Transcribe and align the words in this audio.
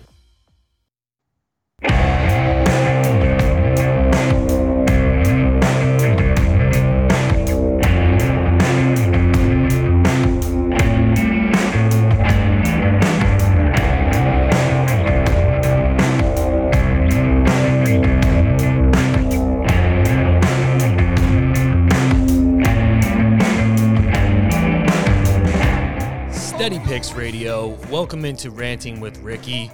Picks 26.67 27.13
Radio. 27.13 27.79
Welcome 27.93 28.25
into 28.25 28.51
Ranting 28.51 28.99
with 28.99 29.19
Ricky. 29.19 29.71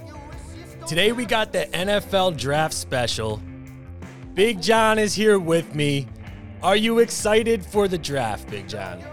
Today 0.87 1.11
we 1.11 1.25
got 1.25 1.51
the 1.51 1.65
NFL 1.73 2.37
Draft 2.37 2.71
Special. 2.75 3.41
Big 4.35 4.61
John 4.61 4.99
is 4.99 5.15
here 5.15 5.39
with 5.39 5.73
me. 5.73 6.07
Are 6.61 6.75
you 6.75 6.99
excited 6.99 7.65
for 7.65 7.87
the 7.87 7.97
draft, 7.97 8.47
Big 8.47 8.67
John? 8.67 9.03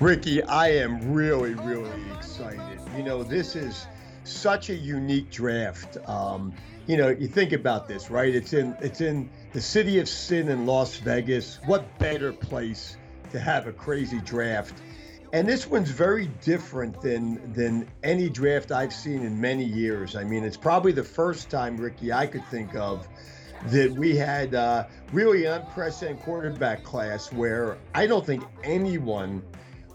Ricky, 0.00 0.42
I 0.44 0.68
am 0.68 1.12
really, 1.12 1.52
really 1.52 2.10
excited. 2.16 2.80
You 2.96 3.02
know, 3.02 3.22
this 3.22 3.54
is 3.54 3.86
such 4.24 4.70
a 4.70 4.74
unique 4.74 5.30
draft. 5.30 5.98
Um, 6.08 6.54
you 6.86 6.96
know, 6.96 7.10
you 7.10 7.28
think 7.28 7.52
about 7.52 7.86
this, 7.86 8.10
right? 8.10 8.34
It's 8.34 8.54
in 8.54 8.74
it's 8.80 9.02
in 9.02 9.28
the 9.52 9.60
city 9.60 9.98
of 9.98 10.08
sin 10.08 10.48
in 10.48 10.64
Las 10.64 10.96
Vegas. 10.96 11.60
What 11.66 11.98
better 11.98 12.32
place 12.32 12.96
to 13.30 13.38
have 13.38 13.66
a 13.66 13.72
crazy 13.72 14.22
draft? 14.22 14.80
And 15.32 15.46
this 15.46 15.66
one's 15.66 15.90
very 15.90 16.26
different 16.42 17.00
than 17.02 17.52
than 17.52 17.86
any 18.02 18.30
draft 18.30 18.72
I've 18.72 18.94
seen 18.94 19.22
in 19.22 19.38
many 19.38 19.64
years. 19.64 20.16
I 20.16 20.24
mean, 20.24 20.42
it's 20.42 20.56
probably 20.56 20.92
the 20.92 21.04
first 21.04 21.50
time, 21.50 21.76
Ricky, 21.76 22.12
I 22.12 22.26
could 22.26 22.46
think 22.46 22.74
of 22.74 23.06
that 23.66 23.90
we 23.90 24.16
had 24.16 24.54
uh, 24.54 24.86
really 25.12 25.44
an 25.44 25.60
unprecedented 25.60 26.22
quarterback 26.22 26.82
class 26.82 27.32
where 27.32 27.76
I 27.94 28.06
don't 28.06 28.24
think 28.24 28.44
anyone 28.62 29.42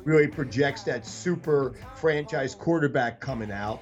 really 0.03 0.27
projects 0.27 0.83
that 0.83 1.05
super 1.05 1.73
franchise 1.95 2.53
quarterback 2.53 3.19
coming 3.19 3.51
out. 3.51 3.81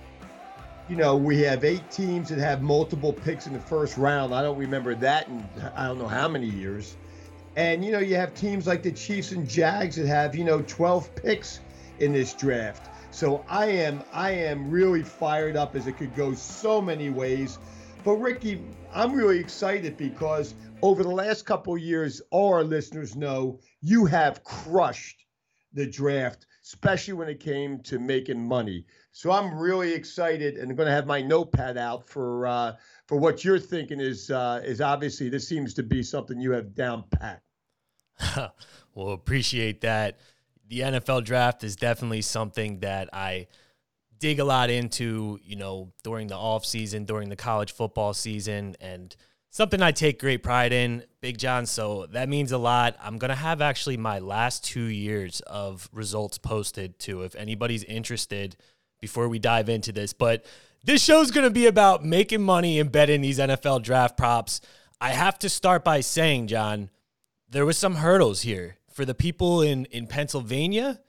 You 0.88 0.96
know, 0.96 1.18
we 1.18 1.40
have 1.42 1.64
eight 1.64 1.90
teams 1.90 2.30
that 2.30 2.38
have 2.38 2.62
multiple 2.62 3.12
picks 3.12 3.48
in 3.48 3.54
the 3.54 3.60
first 3.60 3.98
round. 3.98 4.34
I 4.34 4.42
don't 4.42 4.58
remember 4.58 4.96
that 4.96 5.28
in 5.28 5.46
I 5.76 5.88
don't 5.88 5.98
know 5.98 6.08
how 6.08 6.28
many 6.28 6.48
years. 6.48 6.96
And 7.56 7.84
you 7.84 7.92
know, 7.92 8.00
you 8.00 8.16
have 8.16 8.34
teams 8.34 8.66
like 8.68 8.84
the 8.84 8.92
Chiefs 8.92 9.32
and 9.32 9.48
Jags 9.48 9.98
that 9.98 10.08
have, 10.08 10.36
you 10.36 10.44
know, 10.44 10.62
12 10.62 11.16
picks 11.16 11.60
in 12.00 12.14
this 12.14 12.34
draft. 12.34 12.88
So 13.12 13.44
I 13.50 13.66
am 13.68 14.04
I 14.14 14.32
am 14.32 14.70
really 14.70 15.04
fired 15.04 15.58
up 15.58 15.76
as 15.76 15.86
it 15.86 15.98
could 15.98 16.16
go 16.16 16.34
so 16.34 16.82
many 16.82 17.10
ways. 17.10 17.58
But 18.04 18.14
Ricky, 18.14 18.64
I'm 18.94 19.14
really 19.14 19.40
excited 19.40 19.98
because 19.98 20.56
over 20.82 21.04
the 21.04 21.12
last 21.12 21.46
couple 21.46 21.78
years, 21.78 22.22
all 22.32 22.54
our 22.54 22.64
listeners 22.64 23.16
know 23.16 23.60
you 23.82 24.06
have 24.06 24.44
crushed 24.44 25.26
the 25.74 25.86
draft, 25.86 26.48
especially 26.64 27.14
when 27.14 27.30
it 27.30 27.40
came 27.40 27.80
to 27.82 28.00
making 28.00 28.44
money. 28.48 28.86
So 29.12 29.32
I'm 29.32 29.54
really 29.60 29.94
excited 29.94 30.56
and 30.56 30.72
I'm 30.72 30.78
going 30.78 30.88
to 30.88 30.94
have 30.94 31.06
my 31.06 31.22
notepad 31.22 31.78
out 31.78 32.08
for 32.08 32.48
uh, 32.48 32.74
for 33.12 33.18
what 33.18 33.44
you're 33.44 33.60
thinking 33.60 34.00
is 34.00 34.32
uh, 34.32 34.62
is 34.64 34.80
obviously 34.80 35.28
this 35.28 35.46
seems 35.46 35.74
to 35.74 35.84
be 35.84 36.02
something 36.02 36.40
you 36.40 36.54
have 36.54 36.74
down 36.74 37.04
pat. 37.12 37.42
well, 38.96 39.10
appreciate 39.10 39.82
that. 39.82 40.18
The 40.70 40.80
NFL 40.80 41.26
draft 41.26 41.66
is 41.66 41.76
definitely 41.76 42.22
something 42.22 42.80
that 42.80 43.10
I 43.12 43.48
dig 44.18 44.40
a 44.40 44.46
lot 44.46 44.70
into, 44.70 45.42
you 45.44 45.58
know, 45.58 45.92
during 46.06 46.28
the 46.28 46.38
off 46.38 46.64
season, 46.64 47.04
during 47.04 47.28
the 47.28 47.36
college 47.36 47.74
football 47.74 48.14
season, 48.14 48.78
and 48.80 49.14
something 49.50 49.82
I 49.82 49.92
take 49.92 50.18
great 50.18 50.42
pride 50.42 50.72
in, 50.72 51.04
Big 51.20 51.38
John. 51.38 51.66
So 51.66 52.06
that 52.14 52.30
means 52.30 52.54
a 52.54 52.58
lot. 52.58 52.96
I'm 53.02 53.18
gonna 53.18 53.36
have 53.36 53.60
actually 53.60 53.98
my 53.98 54.20
last 54.20 54.64
two 54.64 54.86
years 54.86 55.42
of 55.42 55.90
results 55.92 56.38
posted 56.38 56.98
too, 56.98 57.24
if 57.24 57.36
anybody's 57.36 57.84
interested. 57.84 58.56
Before 59.02 59.28
we 59.28 59.40
dive 59.40 59.68
into 59.68 59.92
this, 59.92 60.14
but 60.14 60.46
this 60.84 61.04
show's 61.04 61.32
going 61.32 61.46
to 61.46 61.52
be 61.52 61.68
about 61.68 62.04
making 62.04 62.42
money 62.42 62.80
and 62.80 62.92
betting 62.92 63.22
these 63.22 63.40
NFL 63.40 63.84
draft 63.84 64.18
props. 64.18 64.62
I 65.00 65.10
have 65.10 65.38
to 65.40 65.50
start 65.50 65.84
by 65.84 66.02
saying, 66.02 66.48
John, 66.48 66.90
there 67.50 67.66
was 67.66 67.78
some 67.78 67.96
hurdles 67.96 68.42
here 68.42 68.78
for 68.94 69.06
the 69.06 69.14
people 69.16 69.62
in 69.62 69.86
in 69.86 70.08
Pennsylvania. 70.08 71.00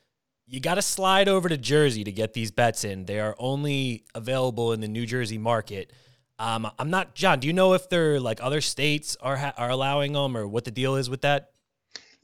You 0.47 0.61
got 0.61 0.75
to 0.75 0.83
slide 0.83 1.29
over 1.29 1.49
to 1.49 1.57
Jersey 1.57 2.05
to 2.05 2.13
get 2.13 2.35
these 2.35 2.51
bets 2.51 2.85
in. 2.85 3.07
They 3.07 3.21
are 3.21 3.35
only 3.39 4.05
available 4.15 4.73
in 4.73 4.81
the 4.81 4.89
New 4.89 5.07
Jersey 5.07 5.39
market. 5.39 5.93
Um, 6.39 6.69
I'm 6.79 6.91
not 6.91 7.15
John. 7.15 7.41
Do 7.41 7.47
you 7.47 7.53
know 7.53 7.75
if 7.75 7.89
they're 7.89 8.19
like 8.19 8.43
other 8.43 8.61
states 8.61 9.17
are 9.21 9.37
ha- 9.37 9.55
are 9.57 9.71
allowing 9.71 10.13
them 10.13 10.37
or 10.37 10.47
what 10.47 10.65
the 10.65 10.71
deal 10.71 10.97
is 10.97 11.09
with 11.09 11.23
that? 11.23 11.51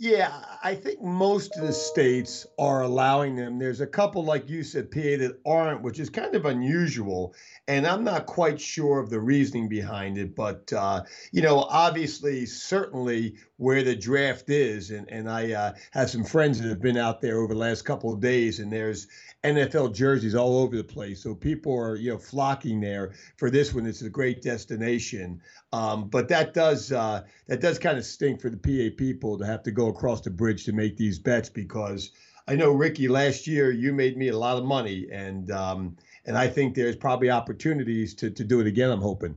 Yeah, 0.01 0.45
I 0.63 0.77
think 0.77 1.03
most 1.03 1.57
of 1.57 1.67
the 1.67 1.73
states 1.73 2.47
are 2.57 2.83
allowing 2.83 3.35
them. 3.35 3.59
There's 3.59 3.81
a 3.81 3.87
couple, 3.87 4.25
like 4.25 4.49
you 4.49 4.63
said, 4.63 4.93
PA, 4.93 5.01
that 5.01 5.41
aren't, 5.45 5.83
which 5.83 5.99
is 5.99 6.09
kind 6.09 6.37
of 6.37 6.47
unusual. 6.47 7.35
And 7.67 7.85
I'm 7.85 8.05
not 8.05 8.27
quite 8.27 8.61
sure 8.61 9.01
of 9.01 9.11
the 9.11 9.19
reasoning 9.19 9.69
behind 9.69 10.17
it. 10.17 10.37
But, 10.37 10.73
uh, 10.73 11.03
you 11.33 11.43
know, 11.43 11.59
obviously, 11.69 12.47
certainly 12.47 13.39
where 13.59 13.83
the 13.83 13.95
draft 13.95 14.49
is, 14.51 14.91
and, 14.91 15.11
and 15.11 15.29
I 15.29 15.53
uh, 15.53 15.75
have 15.91 16.09
some 16.09 16.25
friends 16.25 16.61
that 16.61 16.69
have 16.69 16.81
been 16.81 16.97
out 16.97 17.21
there 17.21 17.39
over 17.39 17.55
the 17.55 17.61
last 17.61 17.83
couple 17.83 18.13
of 18.13 18.21
days, 18.21 18.61
and 18.61 18.73
there's 18.73 19.09
NFL 19.43 19.95
jerseys 19.95 20.37
all 20.37 20.59
over 20.59 20.77
the 20.77 20.85
place. 20.85 21.25
So 21.25 21.35
people 21.35 21.77
are, 21.77 21.97
you 21.97 22.13
know, 22.13 22.19
flocking 22.19 22.81
there 22.81 23.15
for 23.37 23.51
this 23.51 23.75
one. 23.75 23.85
It's 23.85 24.03
a 24.03 24.09
great 24.09 24.43
destination. 24.43 25.41
Um, 25.73 26.09
but 26.09 26.29
that 26.29 26.55
does 26.55 26.93
uh, 26.93 27.25
that 27.49 27.61
does 27.61 27.81
kind 27.81 27.99
of 27.99 28.05
stink 28.05 28.41
for 28.41 28.49
the 28.49 28.57
PA 28.57 28.97
people 28.97 29.37
to 29.39 29.45
have 29.45 29.65
to 29.65 29.73
go 29.73 29.89
across 29.89 30.21
the 30.21 30.31
bridge 30.31 30.65
to 30.65 30.73
make 30.73 30.97
these 30.97 31.19
bets 31.19 31.49
because 31.49 32.13
I 32.47 32.55
know 32.55 32.73
Ricky 32.73 33.09
last 33.09 33.47
year 33.49 33.73
you 33.73 33.93
made 33.93 34.17
me 34.17 34.29
a 34.29 34.39
lot 34.39 34.57
of 34.57 34.65
money 34.65 35.09
and 35.13 35.51
um, 35.51 35.97
and 36.25 36.39
I 36.39 36.47
think 36.47 36.75
there's 36.75 36.97
probably 36.97 37.31
opportunities 37.31 38.15
to 38.15 38.31
to 38.31 38.45
do 38.45 38.61
it 38.61 38.69
again. 38.69 38.91
I'm 38.91 39.03
hoping. 39.03 39.37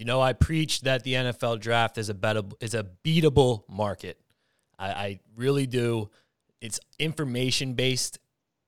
You 0.00 0.06
know, 0.06 0.20
I 0.20 0.32
preach 0.32 0.80
that 0.80 1.04
the 1.04 1.12
NFL 1.12 1.60
draft 1.60 1.98
is 1.98 2.08
a 2.08 2.14
bettable, 2.14 2.54
is 2.60 2.74
a 2.74 2.86
beatable 3.04 3.64
market. 3.68 4.18
I, 4.78 4.88
I 4.88 5.20
really 5.36 5.66
do. 5.66 6.10
It's 6.60 6.80
information 6.98 7.74
based 7.74 8.18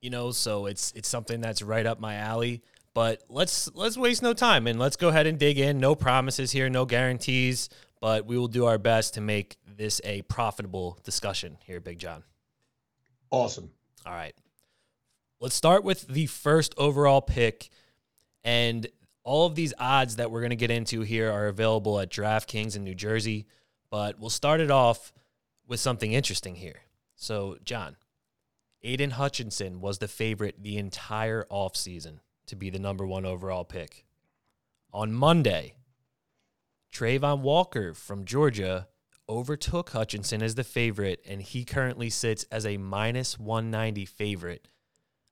you 0.03 0.10
know, 0.10 0.32
so 0.32 0.66
it's 0.66 0.93
it's 0.94 1.09
something 1.09 1.41
that's 1.41 1.62
right 1.62 1.87
up 1.87 2.00
my 2.00 2.16
alley. 2.16 2.60
But 2.93 3.22
let's 3.31 3.70
let's 3.75 3.97
waste 3.97 4.22
no 4.22 4.34
time 4.34 4.66
and 4.66 4.78
let's 4.78 4.97
go 4.97 5.09
ahead 5.09 5.26
and 5.26 5.38
dig 5.38 5.59
in. 5.59 5.78
No 5.78 5.94
promises 5.94 6.50
here, 6.50 6.69
no 6.69 6.84
guarantees, 6.84 7.70
but 8.00 8.26
we 8.26 8.37
will 8.37 8.49
do 8.49 8.66
our 8.66 8.78
best 8.78 9.14
to 9.14 9.22
make 9.22 9.56
this 9.76 10.00
a 10.04 10.22
profitable 10.22 10.99
discussion 11.04 11.56
here, 11.64 11.81
Big 11.81 11.99
John. 11.99 12.25
Awesome. 13.31 13.70
All 14.04 14.12
right. 14.12 14.34
Let's 15.41 15.54
start 15.54 15.84
with 15.84 16.06
the 16.09 16.26
first 16.26 16.75
overall 16.76 17.23
pick. 17.23 17.70
And 18.44 18.88
all 19.24 19.46
of 19.46 19.54
these 19.54 19.72
odds 19.78 20.16
that 20.16 20.30
we're 20.30 20.40
going 20.40 20.50
to 20.50 20.56
get 20.56 20.70
into 20.70 21.02
here 21.02 21.30
are 21.30 21.48
available 21.48 22.00
at 22.00 22.10
DraftKings 22.10 22.76
in 22.76 22.84
New 22.84 22.94
Jersey. 22.94 23.46
But 23.90 24.19
we'll 24.19 24.30
start 24.30 24.60
it 24.60 24.70
off 24.70 25.12
with 25.66 25.80
something 25.80 26.12
interesting 26.12 26.56
here. 26.56 26.80
So, 27.14 27.58
John, 27.64 27.96
Aidan 28.82 29.10
Hutchinson 29.10 29.80
was 29.80 29.98
the 29.98 30.08
favorite 30.08 30.62
the 30.62 30.78
entire 30.78 31.46
offseason 31.50 32.20
to 32.46 32.56
be 32.56 32.70
the 32.70 32.78
number 32.78 33.06
one 33.06 33.24
overall 33.24 33.64
pick. 33.64 34.04
On 34.92 35.12
Monday, 35.12 35.76
Travon 36.92 37.40
Walker 37.40 37.94
from 37.94 38.25
Georgia 38.25 38.88
overtook 39.28 39.90
Hutchinson 39.90 40.42
as 40.42 40.56
the 40.56 40.64
favorite, 40.64 41.22
and 41.26 41.40
he 41.40 41.64
currently 41.64 42.10
sits 42.10 42.44
as 42.50 42.66
a 42.66 42.76
minus 42.76 43.38
190 43.38 44.04
favorite. 44.04 44.68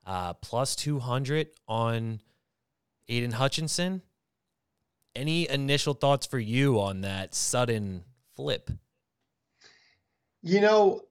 Uh, 0.06 0.32
plus 0.34 0.74
200 0.76 1.48
on 1.68 2.20
Aidan 3.10 3.32
Hutchinson. 3.32 4.02
Any 5.16 5.48
initial 5.50 5.94
thoughts 5.94 6.26
for 6.26 6.38
you 6.38 6.80
on 6.80 7.00
that 7.00 7.34
sudden 7.34 8.04
flip? 8.36 8.70
You 10.42 10.60
know, 10.60 11.02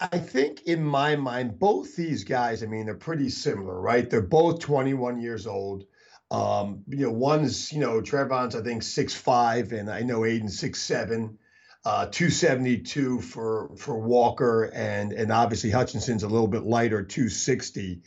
I 0.00 0.18
think 0.18 0.62
in 0.62 0.82
my 0.82 1.16
mind, 1.16 1.58
both 1.58 1.94
these 1.94 2.24
guys, 2.24 2.62
I 2.62 2.66
mean, 2.66 2.86
they're 2.86 2.94
pretty 2.94 3.28
similar, 3.28 3.78
right? 3.78 4.08
They're 4.08 4.22
both 4.22 4.60
21 4.60 5.20
years 5.20 5.46
old. 5.46 5.84
Um, 6.30 6.84
you 6.88 7.06
know, 7.06 7.12
one's, 7.12 7.72
you 7.72 7.80
know, 7.80 8.00
Travon's, 8.00 8.56
I 8.56 8.62
think, 8.62 8.82
six 8.82 9.14
five, 9.14 9.72
and 9.72 9.90
I 9.90 10.00
know 10.00 10.24
Aidan's 10.24 10.58
six 10.58 10.80
seven. 10.80 11.38
Uh, 11.84 12.06
272 12.06 13.20
for 13.20 13.70
for 13.78 13.98
Walker 13.98 14.64
and 14.64 15.12
and 15.12 15.32
obviously 15.32 15.70
Hutchinson's 15.70 16.24
a 16.24 16.28
little 16.28 16.48
bit 16.48 16.64
lighter 16.64 17.02
260. 17.02 18.02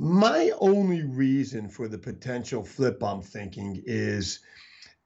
My 0.00 0.52
only 0.60 1.02
reason 1.02 1.68
for 1.68 1.88
the 1.88 1.98
potential 1.98 2.62
flip 2.62 3.02
I'm 3.02 3.20
thinking 3.20 3.82
is 3.84 4.38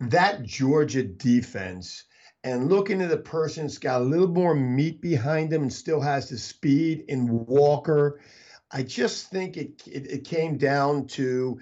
that 0.00 0.42
Georgia 0.42 1.02
defense 1.02 2.04
and 2.44 2.68
looking 2.68 3.00
at 3.00 3.08
the 3.08 3.16
person 3.16 3.62
that's 3.62 3.78
got 3.78 4.02
a 4.02 4.04
little 4.04 4.28
more 4.28 4.54
meat 4.54 5.00
behind 5.00 5.50
him 5.50 5.62
and 5.62 5.72
still 5.72 6.02
has 6.02 6.28
the 6.28 6.36
speed 6.36 7.06
in 7.08 7.46
Walker. 7.46 8.20
I 8.70 8.82
just 8.82 9.30
think 9.30 9.56
it, 9.56 9.82
it, 9.86 10.10
it 10.10 10.24
came 10.24 10.58
down 10.58 11.06
to 11.06 11.58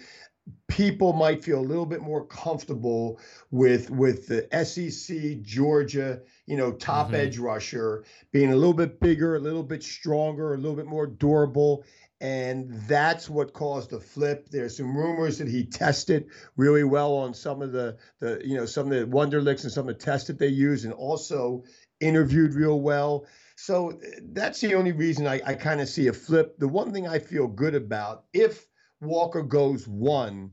people 0.67 1.13
might 1.13 1.45
feel 1.45 1.61
a 1.61 1.63
little 1.63 1.87
bit 1.87 2.01
more 2.01 2.27
comfortable 2.27 3.21
with 3.53 3.91
with 3.91 4.27
the 4.27 4.49
SEC 4.65 5.41
Georgia, 5.43 6.21
you 6.47 6.57
know, 6.57 6.73
top 6.73 7.09
mm-hmm. 7.09 7.17
edge 7.17 7.39
rusher 7.39 8.05
being 8.33 8.53
a 8.53 8.57
little 8.57 8.75
bit 8.75 8.99
bigger, 8.99 9.37
a 9.37 9.41
little 9.41 9.63
bit 9.63 9.85
stronger, 9.85 10.55
a 10.55 10.57
little 10.57 10.77
bit 10.77 10.87
more 10.87 11.07
durable 11.07 11.85
and 12.21 12.71
that's 12.87 13.31
what 13.31 13.55
caused 13.55 13.91
the 13.91 14.01
flip. 14.01 14.49
There's 14.51 14.77
some 14.77 14.97
rumors 14.97 15.39
that 15.39 15.49
he 15.49 15.65
tested 15.65 16.27
really 16.57 16.85
well 16.85 17.15
on 17.15 17.33
some 17.33 17.63
of 17.63 17.73
the 17.73 17.97
the 18.19 18.41
you 18.45 18.57
know 18.57 18.67
some 18.67 18.91
of 18.91 18.99
the 18.99 19.17
Wonderlics 19.17 19.65
and 19.65 19.73
some 19.73 19.89
of 19.89 19.99
the 19.99 20.05
tests 20.05 20.27
that 20.27 20.39
they 20.39 20.49
use, 20.49 20.85
and 20.85 20.93
also 20.93 21.65
interviewed 22.01 22.55
real 22.55 22.81
well. 22.81 23.27
So 23.57 23.99
that's 24.33 24.61
the 24.61 24.75
only 24.75 24.93
reason 24.93 25.27
I, 25.27 25.41
I 25.45 25.55
kind 25.55 25.81
of 25.81 25.89
see 25.89 26.07
a 26.09 26.13
flip. 26.13 26.59
The 26.59 26.69
one 26.69 26.93
thing 26.93 27.07
I 27.07 27.19
feel 27.19 27.47
good 27.47 27.75
about 27.75 28.25
if 28.33 28.67
Walker 29.01 29.43
goes 29.43 29.87
one, 29.87 30.53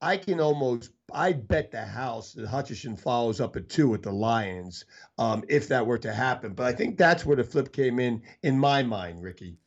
I 0.00 0.16
can 0.16 0.40
almost 0.40 0.90
I 1.12 1.32
bet 1.32 1.70
the 1.70 1.84
house 1.84 2.32
that 2.34 2.46
Hutchinson 2.46 2.96
follows 2.96 3.40
up 3.40 3.56
at 3.56 3.68
two 3.68 3.88
with 3.88 4.02
the 4.02 4.12
Lions 4.12 4.84
um, 5.18 5.42
if 5.48 5.68
that 5.68 5.86
were 5.86 5.98
to 5.98 6.12
happen. 6.12 6.52
But 6.52 6.66
I 6.66 6.72
think 6.72 6.96
that's 6.96 7.24
where 7.24 7.36
the 7.36 7.44
flip 7.44 7.72
came 7.72 7.98
in 7.98 8.22
in 8.42 8.58
my 8.58 8.82
mind, 8.82 9.22
Ricky. 9.22 9.58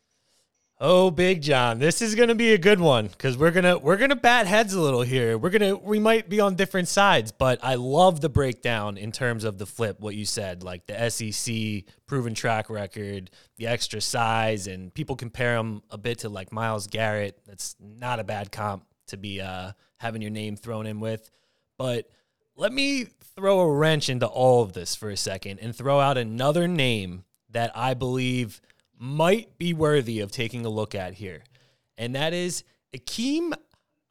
Oh, 0.84 1.12
Big 1.12 1.44
John, 1.44 1.78
this 1.78 2.02
is 2.02 2.16
gonna 2.16 2.34
be 2.34 2.54
a 2.54 2.58
good 2.58 2.80
one 2.80 3.06
because 3.06 3.38
we're 3.38 3.52
gonna 3.52 3.78
we're 3.78 3.98
gonna 3.98 4.16
bat 4.16 4.48
heads 4.48 4.74
a 4.74 4.82
little 4.82 5.04
here. 5.04 5.38
We're 5.38 5.52
gonna 5.52 5.76
we 5.76 6.00
might 6.00 6.28
be 6.28 6.40
on 6.40 6.56
different 6.56 6.88
sides, 6.88 7.32
but 7.32 7.60
I 7.62 7.76
love 7.76 8.20
the 8.20 8.30
breakdown 8.30 8.98
in 8.98 9.12
terms 9.12 9.44
of 9.44 9.60
the 9.60 9.68
flip. 9.68 10.00
What 10.00 10.16
you 10.16 10.26
said, 10.26 10.64
like 10.64 10.88
the 10.88 11.08
SEC 11.12 11.84
proven 12.08 12.34
track 12.34 12.68
record, 12.68 13.30
the 13.58 13.68
extra 13.68 14.02
size, 14.02 14.66
and 14.66 14.92
people 14.92 15.16
compare 15.16 15.56
him 15.56 15.84
a 15.92 16.00
bit 16.00 16.18
to 16.20 16.30
like 16.30 16.52
Myles 16.52 16.88
Garrett. 16.88 17.38
That's 17.46 17.76
not 17.80 18.20
a 18.20 18.24
bad 18.24 18.52
comp 18.52 18.84
to 19.10 19.18
be 19.18 19.40
uh, 19.40 19.74
having 19.98 20.24
your 20.24 20.32
name 20.32 20.56
thrown 20.56 20.88
in 20.88 21.00
with. 21.00 21.30
But 21.78 22.10
let 22.56 22.74
me 22.74 23.06
throw 23.36 23.60
a 23.60 23.72
wrench 23.72 24.10
into 24.10 24.26
all 24.26 24.64
of 24.64 24.74
this 24.74 24.96
for 24.96 25.12
a 25.12 25.18
second 25.18 25.60
and 25.60 25.76
throw 25.76 26.00
out 26.00 26.18
another 26.18 26.68
name 26.68 27.24
that 27.52 27.72
I 27.76 27.94
believe 27.94 28.62
might 29.02 29.58
be 29.58 29.74
worthy 29.74 30.20
of 30.20 30.32
taking 30.32 30.64
a 30.64 30.70
look 30.70 30.94
at 30.94 31.16
here. 31.16 31.44
And 31.98 32.14
that 32.16 32.34
is 32.34 32.64
Ikem 32.96 33.52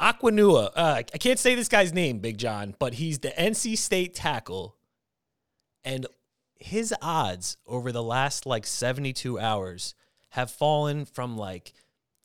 Ekwonu. 0.01 0.69
Uh, 0.75 1.03
I 1.15 1.19
can't 1.19 1.39
say 1.39 1.55
this 1.55 1.69
guy's 1.69 1.93
name, 1.93 2.19
Big 2.19 2.39
John, 2.39 2.75
but 2.81 2.95
he's 2.95 3.21
the 3.21 3.31
NC 3.31 3.79
State 3.79 4.15
tackle. 4.15 4.77
And 5.85 6.07
his 6.57 6.93
odds 7.01 7.57
over 7.67 7.93
the 7.93 8.03
last 8.03 8.47
like 8.47 8.67
72 8.67 9.39
hours 9.39 9.95
have 10.31 10.51
fallen 10.51 11.05
from 11.05 11.39
like 11.39 11.73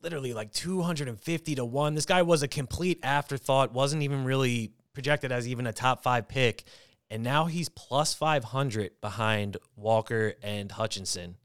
literally 0.02 0.34
like 0.34 0.52
250 0.52 1.56
to 1.56 1.66
1. 1.66 1.94
This 1.94 2.06
guy 2.08 2.24
was 2.24 2.42
a 2.42 2.48
complete 2.48 3.00
afterthought, 3.04 3.74
wasn't 3.74 4.02
even 4.02 4.26
really 4.26 4.72
projected 4.94 5.32
as 5.32 5.48
even 5.48 5.68
a 5.68 5.74
top 5.74 6.02
5 6.02 6.28
pick, 6.28 6.64
and 7.12 7.22
now 7.22 7.46
he's 7.46 7.70
plus 7.70 8.16
500 8.16 9.00
behind 9.02 9.58
Walker 9.76 10.34
and 10.42 10.72
Hutchinson. 10.72 11.36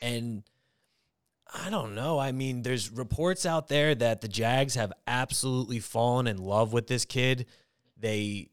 And 0.00 0.42
I 1.52 1.70
don't 1.70 1.94
know. 1.94 2.18
I 2.18 2.32
mean, 2.32 2.62
there's 2.62 2.90
reports 2.90 3.46
out 3.46 3.68
there 3.68 3.94
that 3.94 4.20
the 4.20 4.28
Jags 4.28 4.74
have 4.74 4.92
absolutely 5.06 5.80
fallen 5.80 6.26
in 6.26 6.38
love 6.38 6.72
with 6.72 6.86
this 6.86 7.04
kid. 7.04 7.46
They 7.96 8.50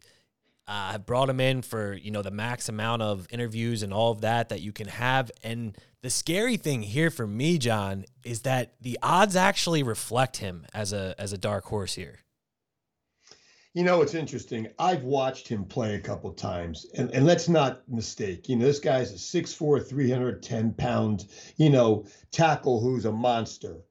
uh, 0.67 0.93
have 0.93 1.05
brought 1.05 1.29
him 1.29 1.39
in 1.39 1.61
for 1.61 1.93
you 1.93 2.09
know 2.09 2.21
the 2.21 2.31
max 2.31 2.69
amount 2.69 3.01
of 3.01 3.27
interviews 3.29 3.83
and 3.83 3.93
all 3.93 4.11
of 4.11 4.21
that 4.21 4.49
that 4.49 4.61
you 4.61 4.71
can 4.71 4.87
have. 4.87 5.29
And 5.43 5.77
the 6.01 6.09
scary 6.09 6.57
thing 6.57 6.81
here 6.81 7.09
for 7.09 7.27
me, 7.27 7.57
John, 7.57 8.05
is 8.23 8.41
that 8.41 8.73
the 8.81 8.97
odds 9.03 9.35
actually 9.35 9.83
reflect 9.83 10.37
him 10.37 10.65
as 10.73 10.93
a 10.93 11.15
as 11.19 11.33
a 11.33 11.37
dark 11.37 11.65
horse 11.65 11.95
here. 11.95 12.19
You 13.75 13.83
know, 13.83 14.01
it's 14.01 14.13
interesting. 14.13 14.69
I've 14.79 15.03
watched 15.03 15.49
him 15.49 15.65
play 15.65 15.95
a 15.95 15.99
couple 15.99 16.31
times, 16.31 16.85
and, 16.97 17.11
and 17.11 17.25
let's 17.25 17.49
not 17.49 17.81
mistake. 17.89 18.47
You 18.47 18.55
know, 18.55 18.63
this 18.63 18.79
guy's 18.79 19.11
a 19.11 19.15
6'4, 19.15 19.85
310 19.85 20.73
pound, 20.75 21.25
you 21.57 21.69
know, 21.69 22.05
tackle 22.31 22.79
who's 22.79 23.03
a 23.03 23.11
monster. 23.11 23.81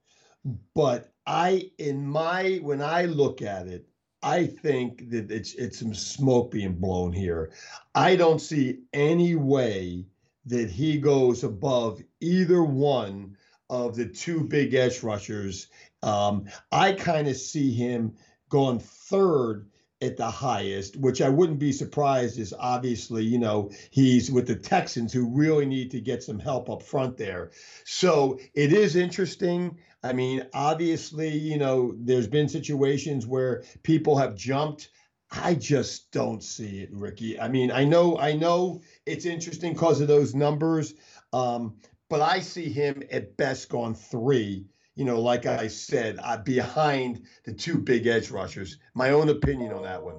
But 0.74 1.12
I, 1.26 1.70
in 1.76 2.02
my, 2.02 2.60
when 2.62 2.80
I 2.80 3.04
look 3.04 3.42
at 3.42 3.66
it, 3.66 3.86
I 4.22 4.46
think 4.46 5.10
that 5.10 5.30
it's 5.30 5.52
it's 5.52 5.80
some 5.80 5.92
smoke 5.92 6.50
being 6.50 6.76
blown 6.76 7.12
here. 7.12 7.52
I 7.94 8.16
don't 8.16 8.40
see 8.40 8.84
any 8.94 9.34
way 9.34 10.06
that 10.46 10.70
he 10.70 10.96
goes 10.96 11.44
above 11.44 12.02
either 12.20 12.64
one 12.64 13.36
of 13.68 13.96
the 13.96 14.06
two 14.06 14.44
big 14.44 14.72
edge 14.72 15.02
rushers. 15.02 15.66
Um, 16.02 16.46
I 16.72 16.92
kind 16.92 17.28
of 17.28 17.36
see 17.36 17.70
him 17.70 18.14
going 18.48 18.78
third 18.78 19.68
at 20.04 20.16
the 20.16 20.30
highest, 20.30 20.96
which 20.96 21.20
I 21.20 21.28
wouldn't 21.28 21.58
be 21.58 21.72
surprised 21.72 22.38
is 22.38 22.54
obviously, 22.58 23.24
you 23.24 23.38
know, 23.38 23.70
he's 23.90 24.30
with 24.30 24.46
the 24.46 24.56
Texans 24.56 25.12
who 25.12 25.28
really 25.28 25.66
need 25.66 25.90
to 25.92 26.00
get 26.00 26.22
some 26.22 26.38
help 26.38 26.70
up 26.70 26.82
front 26.82 27.16
there. 27.16 27.50
So 27.84 28.38
it 28.54 28.72
is 28.72 28.96
interesting. 28.96 29.78
I 30.02 30.12
mean, 30.12 30.46
obviously, 30.52 31.30
you 31.30 31.58
know, 31.58 31.94
there's 31.96 32.28
been 32.28 32.48
situations 32.48 33.26
where 33.26 33.64
people 33.82 34.18
have 34.18 34.36
jumped. 34.36 34.90
I 35.30 35.54
just 35.54 36.12
don't 36.12 36.42
see 36.42 36.80
it, 36.80 36.90
Ricky. 36.92 37.40
I 37.40 37.48
mean, 37.48 37.70
I 37.70 37.84
know, 37.84 38.18
I 38.18 38.34
know 38.34 38.82
it's 39.06 39.24
interesting 39.24 39.72
because 39.72 40.00
of 40.00 40.08
those 40.08 40.34
numbers, 40.34 40.94
um, 41.32 41.76
but 42.08 42.20
I 42.20 42.40
see 42.40 42.68
him 42.68 43.02
at 43.10 43.36
best 43.36 43.68
gone 43.68 43.94
three 43.94 44.66
you 44.96 45.04
know, 45.04 45.20
like 45.20 45.46
I 45.46 45.66
said, 45.66 46.18
uh, 46.22 46.36
behind 46.38 47.22
the 47.44 47.52
two 47.52 47.78
big 47.78 48.06
edge 48.06 48.30
rushers. 48.30 48.78
My 48.94 49.10
own 49.10 49.28
opinion 49.28 49.72
on 49.72 49.82
that 49.82 50.02
one. 50.02 50.16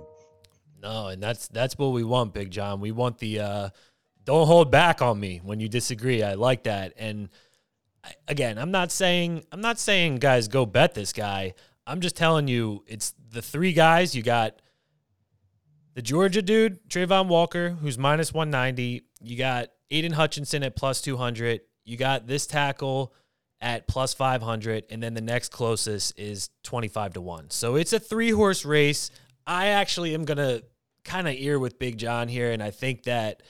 No, 0.81 1.07
and 1.07 1.23
that's 1.23 1.47
that's 1.47 1.77
what 1.77 1.93
we 1.93 2.03
want, 2.03 2.33
Big 2.33 2.51
John. 2.51 2.79
We 2.79 2.91
want 2.91 3.17
the 3.17 3.39
uh, 3.39 3.69
don't 4.25 4.47
hold 4.47 4.71
back 4.71 5.01
on 5.01 5.19
me 5.19 5.39
when 5.43 5.59
you 5.59 5.69
disagree. 5.69 6.21
I 6.23 6.33
like 6.33 6.63
that. 6.63 6.93
And 6.97 7.29
again, 8.27 8.57
I'm 8.57 8.71
not 8.71 8.91
saying 8.91 9.45
I'm 9.51 9.61
not 9.61 9.79
saying 9.79 10.17
guys 10.17 10.47
go 10.47 10.65
bet 10.65 10.93
this 10.93 11.13
guy. 11.13 11.53
I'm 11.87 12.01
just 12.01 12.15
telling 12.15 12.47
you 12.47 12.83
it's 12.87 13.13
the 13.29 13.41
three 13.41 13.73
guys 13.73 14.15
you 14.15 14.23
got. 14.23 14.61
The 15.93 16.01
Georgia 16.01 16.41
dude, 16.41 16.89
Travon 16.89 17.27
Walker, 17.27 17.69
who's 17.69 17.97
minus 17.97 18.33
190. 18.33 19.05
You 19.21 19.37
got 19.37 19.69
Aidan 19.89 20.11
Hutchinson 20.11 20.61
at 20.63 20.75
plus 20.75 20.99
200. 21.01 21.61
You 21.85 21.95
got 21.95 22.27
this 22.27 22.45
tackle 22.45 23.13
at 23.65 23.87
plus 23.87 24.13
500 24.13 24.85
and 24.91 25.01
then 25.01 25.15
the 25.15 25.21
next 25.21 25.49
closest 25.49 26.17
is 26.19 26.51
25 26.63 27.13
to 27.13 27.21
1. 27.21 27.49
So 27.49 27.75
it's 27.75 27.93
a 27.93 27.99
three 27.99 28.29
horse 28.29 28.63
race. 28.63 29.09
I 29.47 29.67
actually 29.69 30.13
am 30.13 30.23
going 30.23 30.37
to 30.37 30.63
kind 31.03 31.27
of 31.27 31.33
ear 31.33 31.57
with 31.57 31.79
Big 31.79 31.97
John 31.97 32.27
here 32.27 32.51
and 32.51 32.61
I 32.61 32.69
think 32.69 33.03
that 33.03 33.41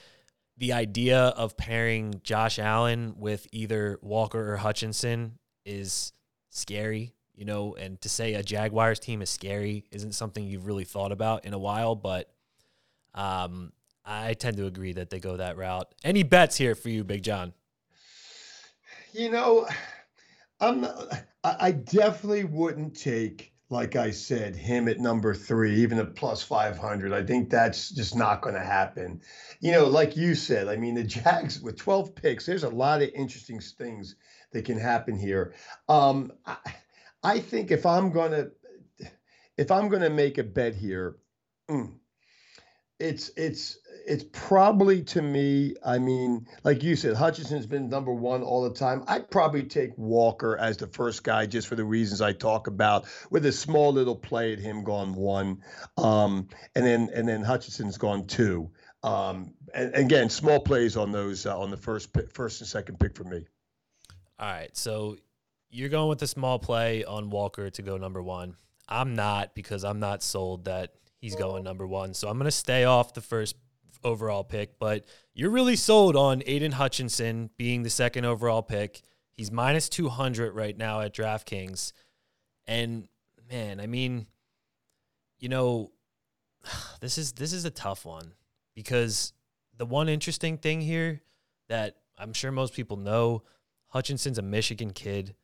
the 0.56 0.72
idea 0.72 1.18
of 1.18 1.58
pairing 1.58 2.22
Josh 2.24 2.58
Allen 2.58 3.16
with 3.18 3.46
either 3.52 3.98
Walker 4.00 4.54
or 4.54 4.56
Hutchinson 4.56 5.38
is 5.66 6.14
scary, 6.48 7.12
you 7.34 7.44
know, 7.44 7.74
and 7.74 8.00
to 8.00 8.08
say 8.08 8.32
a 8.34 8.42
Jaguars 8.42 8.98
team 8.98 9.20
is 9.20 9.28
scary 9.28 9.84
isn't 9.90 10.12
something 10.12 10.42
you've 10.42 10.66
really 10.66 10.84
thought 10.84 11.12
about 11.12 11.44
in 11.44 11.52
a 11.52 11.58
while, 11.58 11.94
but 11.94 12.32
um 13.14 13.70
I 14.02 14.32
tend 14.32 14.56
to 14.56 14.66
agree 14.66 14.94
that 14.94 15.10
they 15.10 15.18
go 15.18 15.36
that 15.36 15.58
route. 15.58 15.94
Any 16.02 16.22
bets 16.22 16.56
here 16.56 16.74
for 16.74 16.88
you, 16.88 17.04
Big 17.04 17.22
John? 17.22 17.52
You 19.12 19.30
know, 19.30 19.66
I'm 20.60 20.80
not, 20.80 21.26
I 21.44 21.72
definitely 21.72 22.44
wouldn't 22.44 22.96
take, 22.96 23.52
like 23.68 23.94
I 23.96 24.10
said, 24.10 24.56
him 24.56 24.88
at 24.88 24.98
number 24.98 25.34
three, 25.34 25.76
even 25.82 25.98
at 25.98 26.14
plus 26.14 26.42
500. 26.42 27.12
I 27.12 27.22
think 27.22 27.50
that's 27.50 27.90
just 27.90 28.16
not 28.16 28.40
going 28.40 28.54
to 28.54 28.64
happen. 28.64 29.20
You 29.60 29.72
know, 29.72 29.86
like 29.86 30.16
you 30.16 30.34
said, 30.34 30.68
I 30.68 30.76
mean, 30.76 30.94
the 30.94 31.04
Jags 31.04 31.60
with 31.62 31.76
12 31.76 32.14
picks, 32.14 32.46
there's 32.46 32.64
a 32.64 32.68
lot 32.68 33.02
of 33.02 33.10
interesting 33.14 33.60
things 33.60 34.16
that 34.52 34.64
can 34.64 34.78
happen 34.78 35.18
here. 35.18 35.54
Um, 35.88 36.32
I, 36.46 36.56
I 37.22 37.38
think 37.40 37.70
if 37.70 37.84
I'm 37.84 38.10
going 38.10 38.32
to, 38.32 38.50
if 39.58 39.70
I'm 39.70 39.88
going 39.88 40.02
to 40.02 40.10
make 40.10 40.38
a 40.38 40.44
bet 40.44 40.74
here, 40.74 41.16
mm, 41.70 41.94
it's 42.98 43.30
it's 43.36 43.78
it's 44.06 44.24
probably 44.32 45.02
to 45.02 45.20
me, 45.20 45.74
I 45.84 45.98
mean, 45.98 46.46
like 46.64 46.82
you 46.82 46.94
said, 46.96 47.14
Hutchinson's 47.14 47.66
been 47.66 47.88
number 47.88 48.12
one 48.12 48.42
all 48.42 48.62
the 48.62 48.74
time. 48.74 49.04
I'd 49.08 49.30
probably 49.30 49.64
take 49.64 49.96
Walker 49.98 50.56
as 50.56 50.76
the 50.76 50.86
first 50.86 51.24
guy 51.24 51.46
just 51.46 51.66
for 51.66 51.74
the 51.74 51.84
reasons 51.84 52.20
I 52.20 52.32
talk 52.32 52.68
about, 52.68 53.06
with 53.30 53.44
a 53.46 53.52
small 53.52 53.92
little 53.92 54.14
play 54.14 54.52
at 54.52 54.58
him 54.58 54.84
gone 54.84 55.14
one. 55.14 55.62
Um, 55.98 56.48
and 56.74 56.86
then 56.86 57.10
and 57.14 57.28
then 57.28 57.42
Hutchinson's 57.42 57.98
gone 57.98 58.26
two. 58.26 58.70
Um, 59.02 59.54
and, 59.74 59.94
and 59.94 60.06
again, 60.06 60.30
small 60.30 60.60
plays 60.60 60.96
on 60.96 61.10
those 61.12 61.44
uh, 61.44 61.58
on 61.58 61.70
the 61.70 61.76
first 61.76 62.12
pick, 62.12 62.32
first 62.32 62.60
and 62.60 62.68
second 62.68 63.00
pick 63.00 63.16
for 63.16 63.24
me. 63.24 63.44
All 64.38 64.46
right, 64.46 64.76
so 64.76 65.16
you're 65.70 65.88
going 65.88 66.08
with 66.08 66.20
the 66.20 66.26
small 66.26 66.58
play 66.58 67.04
on 67.04 67.30
Walker 67.30 67.70
to 67.70 67.82
go 67.82 67.96
number 67.96 68.22
one. 68.22 68.56
I'm 68.88 69.16
not 69.16 69.54
because 69.54 69.84
I'm 69.84 69.98
not 69.98 70.22
sold 70.22 70.66
that 70.66 70.92
he's 71.18 71.34
going 71.34 71.64
number 71.64 71.86
one. 71.86 72.14
So 72.14 72.28
I'm 72.28 72.38
going 72.38 72.44
to 72.44 72.52
stay 72.52 72.84
off 72.84 73.14
the 73.14 73.20
first 73.20 73.56
overall 74.06 74.44
pick, 74.44 74.78
but 74.78 75.04
you're 75.34 75.50
really 75.50 75.76
sold 75.76 76.16
on 76.16 76.42
Aidan 76.46 76.72
Hutchinson 76.72 77.50
being 77.56 77.82
the 77.82 77.90
second 77.90 78.24
overall 78.24 78.62
pick. 78.62 79.02
He's 79.32 79.50
minus 79.50 79.88
200 79.88 80.54
right 80.54 80.76
now 80.76 81.00
at 81.00 81.14
DraftKings. 81.14 81.92
And 82.66 83.08
man, 83.50 83.80
I 83.80 83.86
mean, 83.86 84.26
you 85.38 85.48
know, 85.48 85.90
this 87.00 87.18
is 87.18 87.32
this 87.32 87.52
is 87.52 87.64
a 87.64 87.70
tough 87.70 88.04
one 88.04 88.32
because 88.74 89.32
the 89.76 89.86
one 89.86 90.08
interesting 90.08 90.56
thing 90.56 90.80
here 90.80 91.20
that 91.68 91.96
I'm 92.16 92.32
sure 92.32 92.52
most 92.52 92.72
people 92.72 92.96
know, 92.96 93.42
Hutchinson's 93.88 94.38
a 94.38 94.42
Michigan 94.42 94.92
kid. 94.92 95.34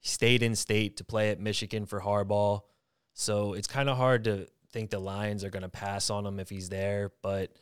He 0.00 0.08
stayed 0.08 0.42
in 0.42 0.54
state 0.54 0.96
to 0.98 1.04
play 1.04 1.30
at 1.30 1.40
Michigan 1.40 1.86
for 1.86 2.00
Harbaugh. 2.00 2.60
So 3.14 3.54
it's 3.54 3.66
kind 3.66 3.88
of 3.88 3.96
hard 3.96 4.24
to 4.24 4.46
think 4.70 4.90
the 4.90 4.98
Lions 4.98 5.44
are 5.44 5.50
going 5.50 5.62
to 5.62 5.68
pass 5.68 6.10
on 6.10 6.26
him 6.26 6.38
if 6.38 6.50
he's 6.50 6.68
there, 6.68 7.12
but 7.22 7.52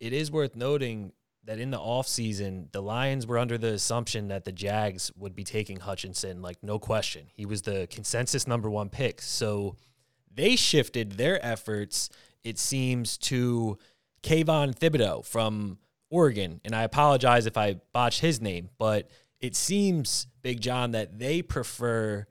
it 0.00 0.12
is 0.12 0.30
worth 0.30 0.56
noting 0.56 1.12
that 1.44 1.58
in 1.58 1.70
the 1.70 1.78
offseason, 1.78 2.70
the 2.72 2.82
Lions 2.82 3.26
were 3.26 3.38
under 3.38 3.56
the 3.56 3.72
assumption 3.72 4.28
that 4.28 4.44
the 4.44 4.52
Jags 4.52 5.10
would 5.16 5.34
be 5.34 5.44
taking 5.44 5.80
Hutchinson, 5.80 6.42
like 6.42 6.62
no 6.62 6.78
question. 6.78 7.26
He 7.32 7.46
was 7.46 7.62
the 7.62 7.86
consensus 7.90 8.46
number 8.46 8.68
one 8.68 8.90
pick. 8.90 9.22
So 9.22 9.76
they 10.34 10.56
shifted 10.56 11.12
their 11.12 11.44
efforts, 11.44 12.10
it 12.44 12.58
seems, 12.58 13.16
to 13.18 13.78
Kayvon 14.22 14.78
Thibodeaux 14.78 15.24
from 15.24 15.78
Oregon. 16.10 16.60
And 16.64 16.74
I 16.74 16.82
apologize 16.82 17.46
if 17.46 17.56
I 17.56 17.76
botched 17.92 18.20
his 18.20 18.40
name, 18.40 18.68
but 18.78 19.08
it 19.40 19.56
seems, 19.56 20.26
Big 20.42 20.60
John, 20.60 20.90
that 20.90 21.18
they 21.18 21.40
prefer 21.40 22.26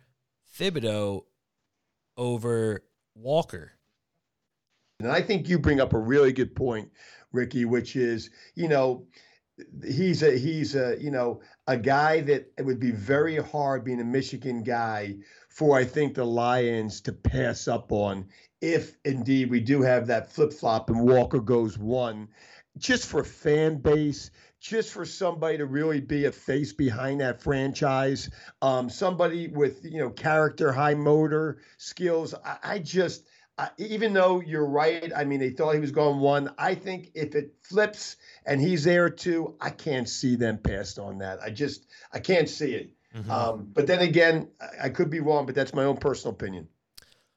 Thibodeaux 0.60 1.24
over 2.18 2.84
Walker. 3.16 3.72
And 5.00 5.12
I 5.12 5.22
think 5.22 5.48
you 5.48 5.60
bring 5.60 5.80
up 5.80 5.94
a 5.94 6.00
really 6.00 6.34
good 6.34 6.56
point 6.56 6.92
Ricky, 7.32 7.66
which 7.66 7.96
is, 7.96 8.30
you 8.56 8.68
know, 8.68 9.06
he's 9.84 10.22
a 10.22 10.38
he's 10.38 10.76
a 10.76 10.98
you 11.00 11.10
know 11.10 11.42
a 11.66 11.76
guy 11.78 12.22
that 12.22 12.52
it 12.58 12.66
would 12.66 12.80
be 12.80 12.92
very 12.92 13.38
hard 13.38 13.84
being 13.84 14.00
a 14.00 14.06
Michigan 14.06 14.62
guy 14.62 15.16
for 15.50 15.78
I 15.78 15.84
think 15.84 16.14
the 16.14 16.26
Lions 16.26 17.02
to 17.02 17.12
pass 17.12 17.68
up 17.68 17.92
on 17.92 18.28
if 18.62 18.98
indeed 19.04 19.50
we 19.50 19.60
do 19.60 19.82
have 19.82 20.08
that 20.08 20.32
flip 20.32 20.54
flop 20.54 20.90
and 20.90 21.02
Walker 21.02 21.40
goes 21.40 21.78
one, 21.78 22.28
just 22.78 23.06
for 23.08 23.24
fan 23.24 23.78
base, 23.78 24.32
just 24.60 24.92
for 24.92 25.06
somebody 25.06 25.58
to 25.58 25.66
really 25.66 26.02
be 26.02 26.26
a 26.26 26.32
face 26.32 26.74
behind 26.74 27.22
that 27.22 27.42
franchise, 27.42 28.30
um, 28.62 28.90
somebody 28.90 29.48
with 29.48 29.86
you 29.86 30.00
know 30.00 30.10
character, 30.10 30.72
high 30.72 30.96
motor 30.96 31.60
skills. 31.78 32.34
I, 32.34 32.58
I 32.64 32.80
just 32.80 33.26
uh, 33.58 33.70
even 33.78 34.14
though 34.14 34.40
you're 34.40 34.68
right, 34.68 35.12
I 35.16 35.24
mean, 35.24 35.40
they 35.40 35.50
thought 35.50 35.74
he 35.74 35.80
was 35.80 35.92
going 35.92 36.20
one. 36.20 36.54
I 36.58 36.76
think 36.76 37.12
if 37.16 37.34
it 37.34 37.56
flips 37.64 38.18
and 38.46 38.62
he's 38.62 38.84
there 38.84 39.10
too, 39.10 39.56
I 39.60 39.72
can't 39.72 40.08
see 40.08 40.36
them 40.36 40.60
passed 40.60 41.00
on 41.00 41.18
that. 41.20 41.40
I 41.42 41.50
just, 41.50 41.88
I 42.14 42.20
can't 42.20 42.48
see 42.48 42.74
it. 42.74 42.92
Mm-hmm. 43.16 43.32
Um, 43.32 43.70
but 43.74 43.88
then 43.88 44.00
again, 44.00 44.50
I, 44.62 44.86
I 44.86 44.90
could 44.90 45.10
be 45.10 45.22
wrong, 45.22 45.46
but 45.46 45.56
that's 45.56 45.74
my 45.74 45.86
own 45.86 45.98
personal 45.98 46.34
opinion. 46.34 46.68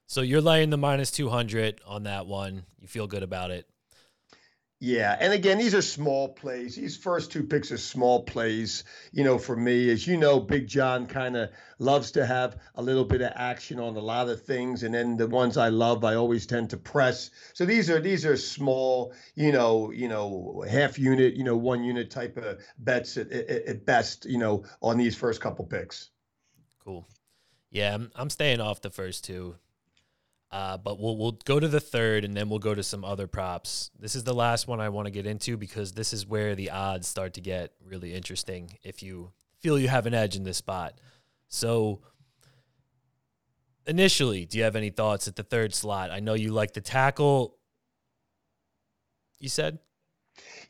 So 0.05 0.21
you're 0.21 0.41
laying 0.41 0.69
the 0.69 0.77
minus 0.77 1.09
200 1.09 1.81
on 1.87 2.03
that 2.03 2.27
one. 2.27 2.63
You 2.79 2.87
feel 2.87 3.07
good 3.07 3.23
about 3.23 3.49
it. 3.49 3.65
Yeah, 4.83 5.15
and 5.19 5.31
again, 5.31 5.59
these 5.59 5.75
are 5.75 5.81
small 5.83 6.29
plays. 6.29 6.75
These 6.75 6.97
first 6.97 7.31
two 7.31 7.43
picks 7.43 7.71
are 7.71 7.77
small 7.77 8.23
plays. 8.23 8.83
You 9.11 9.23
know, 9.23 9.37
for 9.37 9.55
me, 9.55 9.91
as 9.91 10.07
you 10.07 10.17
know, 10.17 10.39
Big 10.39 10.65
John 10.65 11.05
kind 11.05 11.37
of 11.37 11.51
loves 11.77 12.13
to 12.13 12.25
have 12.25 12.57
a 12.73 12.81
little 12.81 13.05
bit 13.05 13.21
of 13.21 13.31
action 13.35 13.79
on 13.79 13.95
a 13.95 13.99
lot 13.99 14.27
of 14.27 14.41
things, 14.41 14.81
and 14.81 14.91
then 14.91 15.17
the 15.17 15.27
ones 15.27 15.55
I 15.55 15.69
love, 15.69 16.03
I 16.03 16.15
always 16.15 16.47
tend 16.47 16.71
to 16.71 16.77
press. 16.77 17.29
So 17.53 17.63
these 17.63 17.91
are 17.91 17.99
these 17.99 18.25
are 18.25 18.35
small, 18.35 19.13
you 19.35 19.51
know, 19.51 19.91
you 19.91 20.07
know, 20.07 20.65
half 20.67 20.97
unit, 20.97 21.35
you 21.35 21.43
know, 21.43 21.57
one 21.57 21.83
unit 21.83 22.09
type 22.09 22.37
of 22.37 22.57
bets 22.79 23.17
at, 23.17 23.31
at, 23.31 23.49
at 23.67 23.85
best, 23.85 24.25
you 24.25 24.39
know, 24.39 24.63
on 24.81 24.97
these 24.97 25.15
first 25.15 25.41
couple 25.41 25.63
picks. 25.65 26.09
Cool. 26.83 27.07
Yeah, 27.69 27.93
I'm, 27.93 28.11
I'm 28.15 28.31
staying 28.31 28.61
off 28.61 28.81
the 28.81 28.89
first 28.89 29.25
two. 29.25 29.57
Uh, 30.51 30.75
but 30.77 30.99
we'll 30.99 31.17
we'll 31.17 31.37
go 31.45 31.59
to 31.59 31.67
the 31.67 31.79
third, 31.79 32.25
and 32.25 32.35
then 32.35 32.49
we'll 32.49 32.59
go 32.59 32.75
to 32.75 32.83
some 32.83 33.05
other 33.05 33.25
props. 33.25 33.89
This 33.97 34.15
is 34.15 34.25
the 34.25 34.33
last 34.33 34.67
one 34.67 34.81
I 34.81 34.89
want 34.89 35.05
to 35.05 35.11
get 35.11 35.25
into 35.25 35.55
because 35.55 35.93
this 35.93 36.11
is 36.11 36.27
where 36.27 36.55
the 36.55 36.71
odds 36.71 37.07
start 37.07 37.35
to 37.35 37.41
get 37.41 37.71
really 37.85 38.13
interesting. 38.13 38.77
If 38.83 39.01
you 39.01 39.31
feel 39.59 39.79
you 39.79 39.87
have 39.87 40.07
an 40.07 40.13
edge 40.13 40.35
in 40.35 40.43
this 40.43 40.57
spot, 40.57 40.99
so 41.47 42.01
initially, 43.87 44.45
do 44.45 44.57
you 44.57 44.65
have 44.65 44.75
any 44.75 44.89
thoughts 44.89 45.27
at 45.29 45.37
the 45.37 45.43
third 45.43 45.73
slot? 45.73 46.11
I 46.11 46.19
know 46.19 46.33
you 46.33 46.51
like 46.51 46.73
the 46.73 46.81
tackle. 46.81 47.57
You 49.39 49.49
said. 49.49 49.79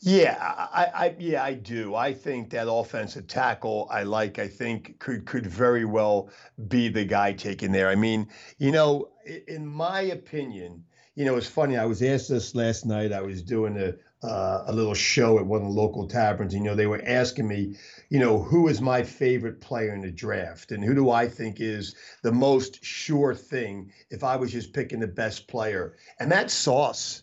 Yeah, 0.04 0.36
I, 0.42 0.86
I, 0.94 1.16
yeah, 1.20 1.44
I 1.44 1.54
do. 1.54 1.94
I 1.96 2.14
think 2.14 2.50
that 2.50 2.68
offensive 2.72 3.28
tackle 3.28 3.88
I 3.92 4.02
like. 4.04 4.40
I 4.40 4.48
think 4.48 4.98
could 5.00 5.26
could 5.26 5.46
very 5.46 5.86
well 5.86 6.30
be 6.68 6.90
the 6.90 7.06
guy 7.06 7.34
taken 7.34 7.72
there. 7.72 7.88
I 7.88 7.96
mean, 7.96 8.28
you 8.58 8.72
know, 8.72 9.10
in 9.48 9.68
my 9.68 10.02
opinion, 10.02 10.84
you 11.14 11.24
know, 11.26 11.38
it's 11.38 11.48
funny. 11.48 11.78
I 11.78 11.86
was 11.86 12.02
asked 12.02 12.30
this 12.30 12.56
last 12.56 12.84
night. 12.86 13.12
I 13.14 13.22
was 13.22 13.44
doing 13.44 13.78
a 13.78 13.94
uh, 14.28 14.64
a 14.68 14.74
little 14.74 14.96
show 14.96 15.38
at 15.38 15.46
one 15.46 15.62
of 15.62 15.68
the 15.68 15.74
local 15.74 16.08
taverns. 16.08 16.54
You 16.56 16.62
know, 16.62 16.74
they 16.76 16.88
were 16.88 17.04
asking 17.06 17.48
me, 17.48 17.76
you 18.10 18.20
know, 18.20 18.42
who 18.42 18.68
is 18.70 18.82
my 18.82 19.04
favorite 19.04 19.62
player 19.62 19.94
in 19.94 20.02
the 20.02 20.12
draft, 20.12 20.72
and 20.72 20.84
who 20.84 20.96
do 20.96 21.12
I 21.12 21.28
think 21.28 21.60
is 21.62 21.96
the 22.24 22.32
most 22.32 22.84
sure 22.84 23.36
thing 23.36 23.92
if 24.10 24.24
I 24.24 24.36
was 24.36 24.52
just 24.52 24.74
picking 24.74 25.00
the 25.00 25.08
best 25.08 25.48
player, 25.48 25.96
and 26.20 26.32
that's 26.32 26.56
Sauce. 26.56 27.22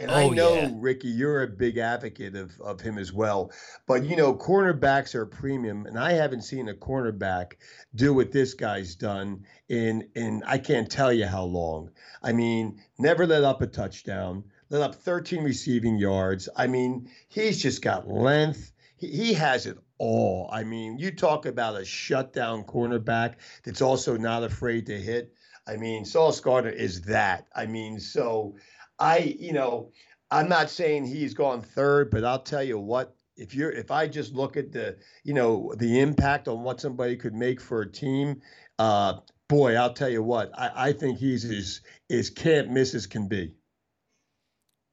And 0.00 0.12
oh, 0.12 0.14
I 0.14 0.28
know, 0.28 0.54
yeah. 0.54 0.70
Ricky, 0.74 1.08
you're 1.08 1.42
a 1.42 1.48
big 1.48 1.76
advocate 1.76 2.36
of, 2.36 2.58
of 2.60 2.80
him 2.80 2.98
as 2.98 3.12
well. 3.12 3.50
But, 3.86 4.04
you 4.04 4.14
know, 4.14 4.32
cornerbacks 4.32 5.16
are 5.16 5.22
a 5.22 5.26
premium, 5.26 5.86
and 5.86 5.98
I 5.98 6.12
haven't 6.12 6.42
seen 6.42 6.68
a 6.68 6.74
cornerback 6.74 7.54
do 7.96 8.14
what 8.14 8.30
this 8.30 8.54
guy's 8.54 8.94
done 8.94 9.44
in, 9.68 10.08
in 10.14 10.44
I 10.46 10.58
can't 10.58 10.88
tell 10.88 11.12
you 11.12 11.26
how 11.26 11.42
long. 11.42 11.90
I 12.22 12.32
mean, 12.32 12.80
never 12.96 13.26
let 13.26 13.42
up 13.42 13.60
a 13.60 13.66
touchdown, 13.66 14.44
let 14.70 14.82
up 14.82 14.94
13 14.94 15.42
receiving 15.42 15.98
yards. 15.98 16.48
I 16.54 16.68
mean, 16.68 17.10
he's 17.28 17.60
just 17.60 17.82
got 17.82 18.08
length. 18.08 18.70
He, 18.96 19.08
he 19.08 19.34
has 19.34 19.66
it 19.66 19.78
all. 19.98 20.48
I 20.52 20.62
mean, 20.62 21.00
you 21.00 21.10
talk 21.10 21.44
about 21.44 21.80
a 21.80 21.84
shutdown 21.84 22.62
cornerback 22.62 23.34
that's 23.64 23.82
also 23.82 24.16
not 24.16 24.44
afraid 24.44 24.86
to 24.86 24.96
hit. 24.96 25.34
I 25.66 25.76
mean, 25.76 26.04
Sauce 26.04 26.38
Gardner 26.38 26.70
is 26.70 27.02
that. 27.02 27.48
I 27.52 27.66
mean, 27.66 27.98
so– 27.98 28.54
I, 28.98 29.36
you 29.38 29.52
know, 29.52 29.92
I'm 30.30 30.48
not 30.48 30.70
saying 30.70 31.06
he's 31.06 31.34
gone 31.34 31.62
third, 31.62 32.10
but 32.10 32.24
I'll 32.24 32.42
tell 32.42 32.62
you 32.62 32.78
what, 32.78 33.16
if 33.36 33.54
you're 33.54 33.70
if 33.70 33.90
I 33.90 34.08
just 34.08 34.34
look 34.34 34.56
at 34.56 34.72
the, 34.72 34.96
you 35.24 35.32
know, 35.32 35.72
the 35.76 36.00
impact 36.00 36.48
on 36.48 36.62
what 36.62 36.80
somebody 36.80 37.16
could 37.16 37.34
make 37.34 37.60
for 37.60 37.82
a 37.82 37.90
team, 37.90 38.42
uh, 38.78 39.14
boy, 39.48 39.76
I'll 39.76 39.92
tell 39.92 40.08
you 40.08 40.22
what, 40.22 40.50
I, 40.58 40.88
I 40.88 40.92
think 40.92 41.18
he's 41.18 41.44
as 41.44 41.80
as 42.10 42.30
can't 42.30 42.70
miss 42.70 42.94
as 42.94 43.06
can 43.06 43.28
be. 43.28 43.54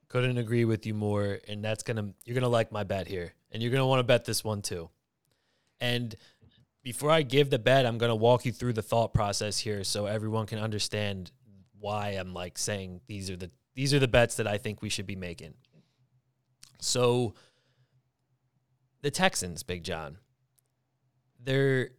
Couldn't 0.07 0.37
agree 0.37 0.65
with 0.65 0.85
you 0.85 0.93
more, 0.93 1.39
and 1.47 1.63
that's 1.63 1.83
gonna 1.83 2.13
you're 2.23 2.35
gonna 2.35 2.47
like 2.47 2.71
my 2.71 2.83
bet 2.83 3.07
here, 3.07 3.33
and 3.51 3.61
you're 3.61 3.71
gonna 3.71 3.87
want 3.87 3.99
to 3.99 4.03
bet 4.03 4.25
this 4.25 4.43
one 4.43 4.61
too. 4.61 4.89
And 5.81 6.15
before 6.83 7.09
I 7.09 7.23
give 7.23 7.49
the 7.49 7.59
bet, 7.59 7.85
I'm 7.85 7.97
gonna 7.97 8.15
walk 8.15 8.45
you 8.45 8.51
through 8.51 8.73
the 8.73 8.83
thought 8.83 9.13
process 9.13 9.57
here, 9.57 9.83
so 9.83 10.05
everyone 10.05 10.45
can 10.45 10.59
understand 10.59 11.31
why 11.79 12.09
I'm 12.11 12.33
like 12.33 12.57
saying 12.57 13.01
these 13.07 13.29
are 13.29 13.35
the 13.35 13.51
these 13.75 13.93
are 13.93 13.99
the 13.99 14.07
bets 14.07 14.35
that 14.35 14.47
I 14.47 14.57
think 14.57 14.81
we 14.81 14.89
should 14.89 15.05
be 15.05 15.15
making. 15.15 15.53
So 16.79 17.35
the 19.01 19.11
Texans, 19.11 19.63
Big 19.63 19.83
John, 19.83 20.17
they're 21.43 21.89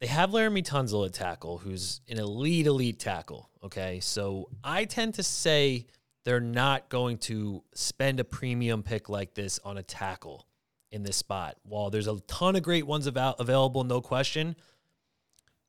they 0.00 0.06
have 0.06 0.30
Laremy 0.30 0.62
Tunsil 0.62 1.06
at 1.06 1.12
tackle, 1.12 1.58
who's 1.58 2.00
an 2.08 2.18
elite, 2.18 2.66
elite 2.66 2.98
tackle. 2.98 3.48
Okay. 3.62 4.00
So 4.00 4.50
I 4.62 4.84
tend 4.84 5.14
to 5.14 5.22
say 5.22 5.86
they're 6.24 6.40
not 6.40 6.88
going 6.88 7.18
to 7.18 7.62
spend 7.74 8.20
a 8.20 8.24
premium 8.24 8.82
pick 8.82 9.08
like 9.08 9.34
this 9.34 9.60
on 9.64 9.78
a 9.78 9.82
tackle 9.82 10.46
in 10.90 11.02
this 11.02 11.16
spot. 11.16 11.56
While 11.62 11.90
there's 11.90 12.06
a 12.06 12.20
ton 12.20 12.56
of 12.56 12.62
great 12.62 12.86
ones 12.86 13.06
av- 13.08 13.36
available, 13.38 13.84
no 13.84 14.00
question, 14.00 14.56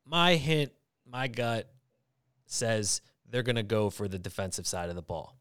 my 0.06 0.36
hint, 0.36 0.72
my 1.10 1.28
gut 1.28 1.70
says 2.46 3.02
they're 3.30 3.44
going 3.44 3.56
to 3.56 3.64
go 3.64 3.90
for 3.90 4.08
the 4.08 4.20
defensive 4.20 4.68
side 4.68 4.90
of 4.90 4.96
the 4.96 5.02
ball. 5.02 5.35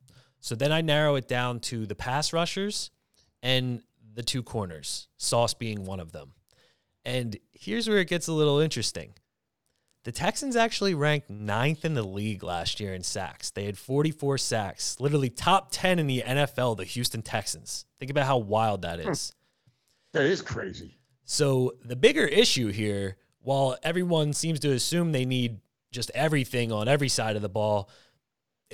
So 0.45 0.55
then 0.55 0.73
I 0.73 0.83
narrow 0.83 1.15
it 1.15 1.27
down 1.27 1.61
to 1.61 1.87
the 1.87 1.95
pass 1.95 2.35
rushers 2.35 2.91
and 3.43 3.81
the 4.15 4.23
two 4.23 4.43
corners, 4.43 5.09
Sauce 5.17 5.55
being 5.55 5.87
one 5.87 6.01
of 6.01 6.13
them. 6.13 6.35
And 7.03 7.39
here's 7.55 7.89
where 7.89 7.97
it 7.97 8.09
gets 8.09 8.29
a 8.29 8.33
little 8.35 8.59
interesting. 8.59 9.15
The 10.05 10.13
Texans 10.13 10.55
actually 10.55 10.93
ranked 10.93 11.31
ninth 11.31 11.87
in 11.87 11.95
the 11.95 12.03
league 12.03 12.43
last 12.43 12.79
year 12.79 12.93
in 12.93 13.03
sacks. 13.03 13.53
They 13.53 13.65
had 13.65 13.79
44 13.79 14.37
sacks, 14.37 15.01
literally 15.01 15.31
top 15.31 15.69
10 15.71 15.99
in 15.99 16.07
the 16.07 16.23
NFL, 16.27 16.77
the 16.77 16.85
Houston 16.85 17.23
Texans. 17.23 17.87
Think 17.99 18.11
about 18.11 18.27
how 18.27 18.37
wild 18.37 18.83
that 18.83 19.01
hmm. 19.01 19.13
is. 19.13 19.33
That 20.13 20.25
is 20.25 20.43
crazy. 20.43 20.99
So, 21.25 21.73
the 21.83 21.97
bigger 21.97 22.27
issue 22.27 22.69
here, 22.69 23.17
while 23.41 23.79
everyone 23.83 24.35
seems 24.35 24.61
to 24.61 24.73
assume 24.73 25.13
they 25.13 25.25
need 25.25 25.61
just 25.91 26.11
everything 26.15 26.71
on 26.71 26.87
every 26.87 27.09
side 27.09 27.35
of 27.35 27.41
the 27.41 27.49
ball, 27.49 27.89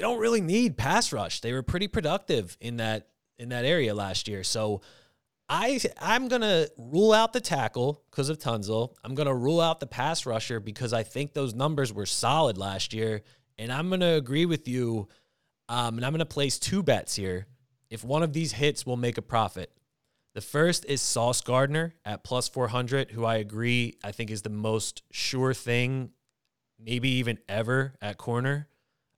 they 0.00 0.06
don't 0.06 0.18
really 0.18 0.40
need 0.40 0.78
pass 0.78 1.12
rush. 1.12 1.42
They 1.42 1.52
were 1.52 1.62
pretty 1.62 1.86
productive 1.86 2.56
in 2.58 2.78
that 2.78 3.08
in 3.38 3.50
that 3.50 3.66
area 3.66 3.94
last 3.94 4.28
year. 4.28 4.42
So, 4.42 4.80
I 5.46 5.78
I'm 6.00 6.28
gonna 6.28 6.68
rule 6.78 7.12
out 7.12 7.34
the 7.34 7.40
tackle 7.40 8.02
because 8.10 8.30
of 8.30 8.38
Tunsil. 8.38 8.94
I'm 9.04 9.14
gonna 9.14 9.34
rule 9.34 9.60
out 9.60 9.78
the 9.78 9.86
pass 9.86 10.24
rusher 10.24 10.58
because 10.58 10.94
I 10.94 11.02
think 11.02 11.34
those 11.34 11.52
numbers 11.52 11.92
were 11.92 12.06
solid 12.06 12.56
last 12.56 12.94
year, 12.94 13.20
and 13.58 13.70
I'm 13.70 13.90
gonna 13.90 14.14
agree 14.14 14.46
with 14.46 14.66
you. 14.66 15.08
Um, 15.68 15.98
and 15.98 16.06
I'm 16.06 16.12
gonna 16.12 16.24
place 16.24 16.58
two 16.58 16.82
bets 16.82 17.14
here. 17.14 17.46
If 17.90 18.02
one 18.02 18.22
of 18.22 18.32
these 18.32 18.52
hits, 18.52 18.86
will 18.86 18.96
make 18.96 19.18
a 19.18 19.22
profit. 19.22 19.70
The 20.34 20.40
first 20.40 20.86
is 20.86 21.02
Sauce 21.02 21.42
Gardner 21.42 21.94
at 22.06 22.24
plus 22.24 22.48
400, 22.48 23.10
who 23.10 23.26
I 23.26 23.36
agree 23.36 23.98
I 24.02 24.12
think 24.12 24.30
is 24.30 24.40
the 24.42 24.48
most 24.48 25.02
sure 25.10 25.52
thing, 25.52 26.12
maybe 26.78 27.10
even 27.10 27.38
ever 27.48 27.96
at 28.00 28.16
corner. 28.16 28.69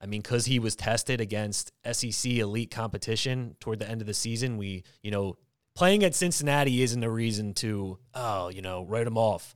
I 0.03 0.05
mean, 0.05 0.21
because 0.21 0.45
he 0.45 0.59
was 0.59 0.75
tested 0.75 1.21
against 1.21 1.71
SEC 1.89 2.33
elite 2.33 2.69
competition 2.69 3.55
toward 3.61 3.79
the 3.79 3.89
end 3.89 4.01
of 4.01 4.07
the 4.07 4.13
season, 4.13 4.57
we, 4.57 4.83
you 5.01 5.11
know, 5.11 5.37
playing 5.75 6.03
at 6.03 6.13
Cincinnati 6.13 6.81
isn't 6.81 7.01
a 7.01 7.09
reason 7.09 7.53
to, 7.55 7.97
oh, 8.13 8.49
you 8.49 8.61
know, 8.61 8.83
write 8.83 9.07
him 9.07 9.17
off. 9.17 9.55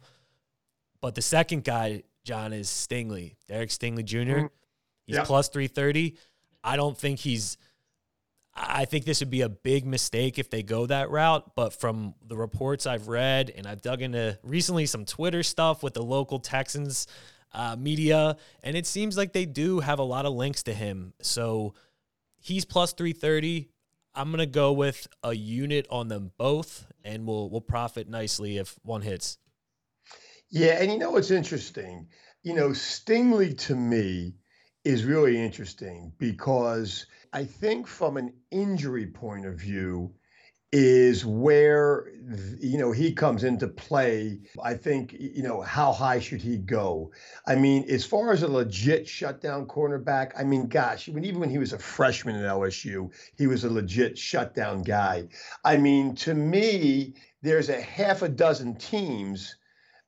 But 1.02 1.16
the 1.16 1.22
second 1.22 1.66
guy, 1.66 2.04
John, 2.24 2.54
is 2.54 2.70
Stingley, 2.70 3.36
Derek 3.50 3.72
Stingley 3.72 4.06
Jr. 4.06 4.18
Mm-hmm. 4.18 4.46
He's 5.06 5.18
yeah. 5.18 5.26
plus 5.26 5.50
330. 5.50 6.16
I 6.64 6.78
don't 6.78 6.98
think 6.98 7.20
he's, 7.20 7.58
I 8.56 8.86
think 8.86 9.04
this 9.04 9.20
would 9.20 9.30
be 9.30 9.42
a 9.42 9.50
big 9.50 9.86
mistake 9.86 10.40
if 10.40 10.50
they 10.50 10.64
go 10.64 10.86
that 10.86 11.10
route. 11.10 11.56
But 11.58 11.74
from 11.74 12.16
the 12.26 12.38
reports 12.38 12.88
I've 12.88 13.10
read, 13.10 13.52
and 13.54 13.68
I've 13.68 13.82
dug 13.82 14.02
into 14.02 14.40
recently 14.44 14.86
some 14.86 15.04
Twitter 15.04 15.44
stuff 15.44 15.84
with 15.84 15.94
the 15.94 16.04
local 16.04 16.40
Texans 16.40 17.06
uh, 17.54 17.76
media, 17.78 18.38
and 18.64 18.76
it 18.76 18.86
seems 18.86 19.18
like 19.18 19.34
they 19.34 19.46
do 19.46 19.80
have 19.80 20.00
a 20.00 20.04
lot 20.04 20.26
of 20.26 20.34
links 20.34 20.64
to 20.64 20.74
him. 20.74 21.14
So 21.22 21.74
he's 22.40 22.66
plus 22.66 22.94
330. 22.94 23.70
I'm 24.16 24.32
gonna 24.32 24.46
go 24.46 24.74
with 24.74 25.08
a 25.24 25.34
unit 25.34 25.86
on 25.92 26.08
them 26.08 26.32
both, 26.38 26.88
and 27.04 27.28
we'll 27.28 27.50
we'll 27.50 27.62
profit 27.62 28.10
nicely 28.10 28.58
if 28.58 28.76
one 28.84 29.02
hits. 29.02 29.38
Yeah, 30.50 30.82
and 30.82 30.92
you 30.92 30.98
know 30.98 31.12
what's 31.12 31.32
interesting? 31.32 32.08
You 32.44 32.54
know, 32.56 32.70
Stingley 32.70 33.58
to 33.60 33.76
me 33.76 34.36
is 34.84 35.04
really 35.04 35.38
interesting 35.44 36.14
because 36.18 37.06
I 37.34 37.44
think 37.44 37.88
from 37.88 38.18
an 38.18 38.34
injury 38.52 39.08
point 39.08 39.46
of 39.46 39.60
view, 39.60 40.14
is 40.74 41.26
where 41.26 42.12
you 42.60 42.78
know 42.78 42.92
he 42.92 43.14
comes 43.14 43.44
into 43.44 43.68
play. 43.68 44.40
I 44.62 44.74
think 44.74 45.16
you 45.18 45.44
know 45.44 45.62
how 45.62 45.94
high 45.94 46.20
should 46.20 46.42
he 46.42 46.58
go? 46.58 47.12
I 47.46 47.56
mean, 47.56 47.86
as 47.90 48.06
far 48.06 48.34
as 48.34 48.44
a 48.44 48.48
legit 48.48 49.08
shutdown 49.08 49.66
cornerback, 49.66 50.32
I 50.38 50.44
mean, 50.44 50.68
gosh, 50.68 51.08
when 51.08 51.24
even 51.24 51.40
when 51.40 51.50
he 51.50 51.58
was 51.58 51.72
a 51.72 51.80
freshman 51.80 52.36
at 52.36 52.44
LSU, 52.44 53.12
he 53.38 53.48
was 53.48 53.64
a 53.64 53.70
legit 53.70 54.18
shutdown 54.18 54.82
guy. 54.84 55.30
I 55.64 55.78
mean, 55.78 56.16
to 56.16 56.34
me, 56.34 57.16
there's 57.42 57.70
a 57.70 57.80
half 57.80 58.22
a 58.22 58.30
dozen 58.30 58.76
teams 58.76 59.56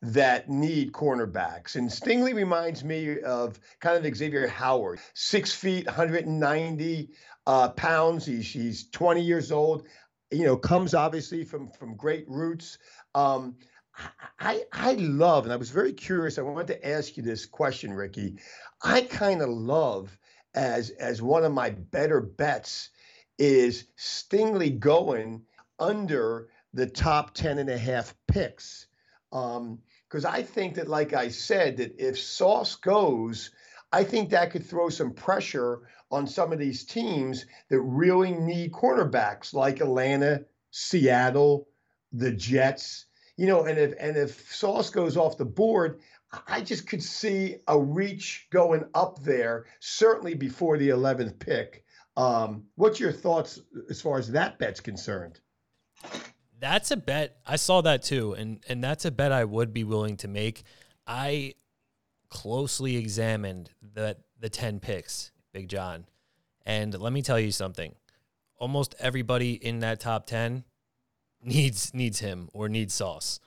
that 0.02 0.50
need 0.50 0.94
cornerbacks. 0.94 1.76
And 1.76 1.90
Stingley 1.90 2.34
reminds 2.34 2.84
me 2.84 3.20
of 3.20 3.60
kind 3.80 4.06
of 4.06 4.16
Xavier 4.16 4.48
Howard, 4.48 5.00
six 5.14 5.54
feet, 5.54 5.86
190 5.86 7.10
uh, 7.46 7.70
pounds. 7.70 8.26
He's, 8.26 8.48
he's 8.48 8.90
20 8.92 9.22
years 9.22 9.52
old 9.52 9.88
you 10.32 10.46
know, 10.46 10.58
comes 10.58 10.94
obviously 10.94 11.44
from 11.44 11.70
from 11.70 11.96
great 11.96 12.30
roots. 12.30 12.78
Um, 13.16 13.56
I 14.40 14.64
I 14.72 14.94
love, 14.94 15.46
and 15.46 15.54
I 15.54 15.58
was 15.58 15.70
very 15.70 15.94
curious. 15.94 16.38
I 16.38 16.42
wanted 16.42 16.68
to 16.68 16.88
ask 16.88 17.18
you 17.18 17.24
this 17.24 17.46
question, 17.46 17.94
Ricky. 17.94 18.38
I 18.82 19.02
kind 19.02 19.42
of 19.42 19.50
love 19.50 20.18
as 20.54 20.90
as 20.92 21.22
one 21.22 21.44
of 21.44 21.52
my 21.52 21.72
better 21.72 22.22
bets 22.22 22.90
is 23.38 23.86
Stingley 23.98 24.78
going 24.78 25.44
under 25.80 26.50
the 26.74 26.86
top 26.86 27.34
10 27.34 27.58
and 27.58 27.70
a 27.70 27.78
half 27.78 28.14
picks. 28.28 28.88
Um, 29.32 29.80
because 30.08 30.26
I 30.26 30.42
think 30.42 30.76
that, 30.76 30.88
like 30.88 31.14
I 31.14 31.30
said, 31.30 31.78
that 31.78 31.96
if 32.00 32.20
Sauce 32.20 32.76
goes, 32.76 33.52
I 33.92 34.04
think 34.04 34.30
that 34.30 34.52
could 34.52 34.66
throw 34.66 34.90
some 34.90 35.14
pressure 35.14 35.82
on 36.12 36.28
some 36.28 36.52
of 36.52 36.60
these 36.60 36.84
teams 36.84 37.46
that 37.70 37.82
really 37.82 38.32
need 38.32 38.72
cornerbacks 38.72 39.54
like 39.54 39.80
Atlanta, 39.80 40.46
Seattle, 40.72 41.68
the 42.12 42.32
Jets. 42.32 43.06
You 43.38 43.48
know, 43.48 43.64
and 43.64 43.78
if 43.78 43.94
and 44.00 44.18
if 44.18 44.54
Sauce 44.54 44.90
goes 44.90 45.18
off 45.18 45.38
the 45.38 45.46
board, 45.46 46.02
I 46.48 46.62
just 46.62 46.88
could 46.88 47.02
see 47.02 47.58
a 47.68 47.80
reach 47.80 48.48
going 48.52 48.84
up 48.94 49.22
there, 49.24 49.66
certainly 49.80 50.36
before 50.36 50.78
the 50.78 50.90
11th 50.90 51.40
pick. 51.40 51.84
Um, 52.18 52.66
what's 52.76 53.00
your 53.00 53.14
thoughts 53.14 53.60
as 53.90 54.02
far 54.02 54.20
as 54.20 54.32
that 54.32 54.60
bet's 54.60 54.82
concerned? 54.82 55.40
That's 56.60 56.92
a 56.92 56.98
bet. 56.98 57.38
I 57.46 57.56
saw 57.56 57.82
that 57.82 58.04
too, 58.04 58.34
and 58.34 58.64
and 58.68 58.84
that's 58.84 59.06
a 59.06 59.12
bet 59.12 59.32
I 59.32 59.46
would 59.46 59.74
be 59.74 59.84
willing 59.84 60.18
to 60.18 60.28
make. 60.28 60.64
I 61.08 61.54
closely 62.30 62.98
examined 62.98 63.72
the 63.82 64.18
the 64.40 64.50
10 64.50 64.80
picks, 64.80 65.32
Big 65.52 65.68
John. 65.68 66.06
And 66.66 66.98
let 66.98 67.12
me 67.12 67.22
tell 67.22 67.40
you 67.40 67.52
something. 67.52 67.96
Almost 68.58 68.96
everybody 69.00 69.54
in 69.54 69.80
that 69.80 70.00
top 70.00 70.26
10 70.28 70.64
needs 71.44 71.94
needs 71.94 72.20
him 72.20 72.50
or 72.54 72.70
needs 72.70 72.94
sauce. 72.94 73.40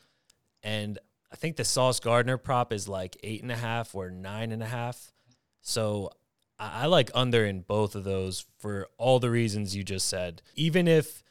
And 0.63 0.99
I 1.33 1.37
think 1.37 1.57
the 1.57 1.65
Sauce 1.65 1.99
Gardner 2.01 2.37
prop 2.37 2.73
is 2.73 2.89
like 2.89 3.17
eight 3.23 3.43
and 3.43 3.51
a 3.51 3.57
half 3.57 3.95
or 3.95 4.11
nine 4.11 4.53
and 4.53 4.63
a 4.63 4.67
half. 4.67 5.13
So 5.61 6.11
I, 6.59 6.83
I 6.83 6.87
like 6.87 7.11
under 7.15 7.45
in 7.45 7.61
both 7.61 7.95
of 7.95 8.05
those 8.05 8.45
for 8.59 8.89
all 8.99 9.19
the 9.19 9.31
reasons 9.31 9.75
you 9.75 9.83
just 9.83 10.09
said. 10.09 10.43
Even 10.55 10.87
if 10.87 11.23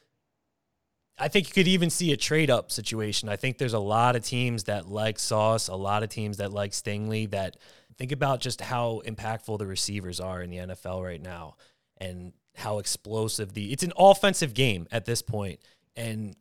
I 1.18 1.28
think 1.28 1.48
you 1.48 1.54
could 1.54 1.68
even 1.68 1.90
see 1.90 2.12
a 2.12 2.18
trade 2.18 2.50
up 2.50 2.72
situation. 2.72 3.30
I 3.30 3.36
think 3.36 3.58
there's 3.58 3.74
a 3.74 3.80
lot 3.80 4.16
of 4.16 4.24
teams 4.24 4.64
that 4.66 4.88
like 4.88 5.20
Sauce, 5.20 5.68
a 5.68 5.76
lot 5.76 6.04
of 6.04 6.10
teams 6.10 6.38
that 6.38 6.52
like 6.52 6.72
Stingley 6.72 7.30
that 7.32 7.58
think 7.98 8.12
about 8.12 8.42
just 8.42 8.62
how 8.62 9.02
impactful 9.06 9.60
the 9.60 9.68
receivers 9.68 10.20
are 10.20 10.42
in 10.42 10.50
the 10.50 10.58
NFL 10.58 11.04
right 11.04 11.22
now 11.22 11.56
and 12.00 12.34
how 12.56 12.80
explosive 12.80 13.54
the 13.54 13.72
it's 13.72 13.84
an 13.84 13.94
offensive 13.98 14.54
game 14.54 14.88
at 14.92 15.06
this 15.06 15.22
point. 15.22 15.60
And 15.96 16.36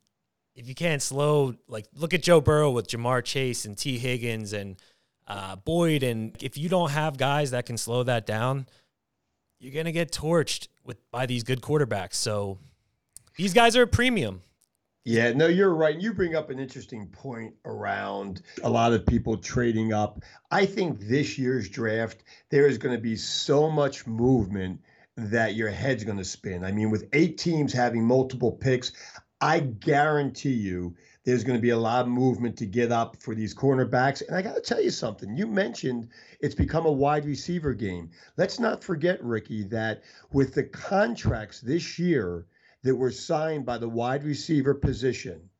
if 0.54 0.68
you 0.68 0.74
can't 0.74 1.02
slow 1.02 1.54
like 1.68 1.86
look 1.94 2.14
at 2.14 2.22
Joe 2.22 2.40
Burrow 2.40 2.70
with 2.70 2.88
Ja'Marr 2.88 3.24
Chase 3.24 3.64
and 3.64 3.76
Tee 3.76 3.98
Higgins 3.98 4.52
and 4.52 4.76
uh, 5.28 5.56
Boyd 5.56 6.02
and 6.02 6.36
if 6.42 6.56
you 6.56 6.68
don't 6.68 6.90
have 6.90 7.18
guys 7.18 7.50
that 7.50 7.66
can 7.66 7.76
slow 7.76 8.02
that 8.04 8.26
down, 8.26 8.66
you're 9.58 9.74
gonna 9.74 9.92
get 9.92 10.10
torched 10.12 10.68
with 10.84 10.98
by 11.10 11.26
these 11.26 11.42
good 11.42 11.60
quarterbacks. 11.60 12.14
So 12.14 12.58
these 13.36 13.52
guys 13.52 13.76
are 13.76 13.82
a 13.82 13.86
premium. 13.86 14.42
Yeah, 15.04 15.32
no, 15.32 15.46
you're 15.46 15.74
right. 15.74 15.98
You 15.98 16.12
bring 16.12 16.34
up 16.34 16.50
an 16.50 16.58
interesting 16.58 17.06
point 17.06 17.54
around 17.64 18.42
a 18.62 18.68
lot 18.68 18.92
of 18.92 19.06
people 19.06 19.38
trading 19.38 19.94
up. 19.94 20.22
I 20.50 20.66
think 20.66 21.00
this 21.00 21.38
year's 21.38 21.70
draft, 21.70 22.22
there 22.50 22.66
is 22.66 22.76
going 22.76 22.94
to 22.94 23.00
be 23.00 23.16
so 23.16 23.70
much 23.70 24.06
movement 24.06 24.80
that 25.16 25.54
your 25.54 25.70
head's 25.70 26.04
going 26.04 26.18
to 26.18 26.24
spin. 26.24 26.64
I 26.64 26.72
mean, 26.72 26.90
with 26.90 27.08
eight 27.14 27.38
teams 27.38 27.72
having 27.72 28.04
multiple 28.04 28.52
picks, 28.52 28.92
I 29.40 29.60
guarantee 29.60 30.52
you 30.52 30.94
there's 31.24 31.44
going 31.44 31.58
to 31.58 31.62
be 31.62 31.70
a 31.70 31.78
lot 31.78 32.02
of 32.02 32.08
movement 32.08 32.58
to 32.58 32.66
get 32.66 32.92
up 32.92 33.16
for 33.22 33.34
these 33.34 33.54
cornerbacks. 33.54 34.26
And 34.26 34.36
I 34.36 34.42
got 34.42 34.54
to 34.54 34.60
tell 34.60 34.82
you 34.82 34.90
something. 34.90 35.34
You 35.34 35.46
mentioned 35.46 36.08
it's 36.40 36.54
become 36.54 36.84
a 36.84 36.92
wide 36.92 37.24
receiver 37.24 37.72
game. 37.72 38.10
Let's 38.36 38.58
not 38.58 38.84
forget, 38.84 39.22
Ricky, 39.24 39.64
that 39.64 40.02
with 40.30 40.52
the 40.52 40.64
contracts 40.64 41.60
this 41.60 41.98
year, 41.98 42.46
that 42.82 42.96
were 42.96 43.10
signed 43.10 43.66
by 43.66 43.78
the 43.78 43.88
wide 43.88 44.24
receiver 44.24 44.74
position. 44.74 45.50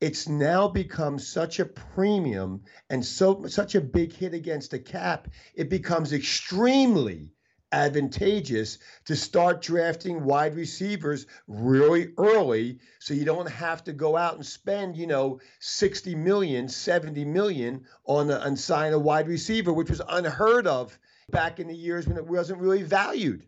It's 0.00 0.28
now 0.28 0.68
become 0.68 1.18
such 1.18 1.58
a 1.58 1.64
premium 1.64 2.62
and 2.88 3.04
so 3.04 3.46
such 3.46 3.74
a 3.74 3.80
big 3.80 4.12
hit 4.12 4.32
against 4.32 4.70
the 4.70 4.78
cap. 4.78 5.28
It 5.54 5.68
becomes 5.70 6.12
extremely 6.12 7.32
advantageous 7.72 8.78
to 9.04 9.14
start 9.14 9.60
drafting 9.60 10.24
wide 10.24 10.54
receivers 10.54 11.26
really 11.46 12.12
early 12.16 12.78
so 12.98 13.12
you 13.12 13.24
don't 13.24 13.48
have 13.48 13.84
to 13.84 13.92
go 13.92 14.16
out 14.16 14.36
and 14.36 14.46
spend 14.46 14.96
you 14.96 15.06
know 15.06 15.38
60 15.60 16.14
million 16.14 16.66
70 16.66 17.26
million 17.26 17.84
on 18.06 18.30
a, 18.30 18.56
sign 18.56 18.94
a 18.94 18.98
wide 18.98 19.28
receiver 19.28 19.70
which 19.70 19.90
was 19.90 20.00
unheard 20.08 20.66
of 20.66 20.98
back 21.30 21.60
in 21.60 21.68
the 21.68 21.76
years 21.76 22.06
when 22.06 22.16
it 22.16 22.26
wasn't 22.26 22.58
really 22.58 22.82
valued 22.82 23.44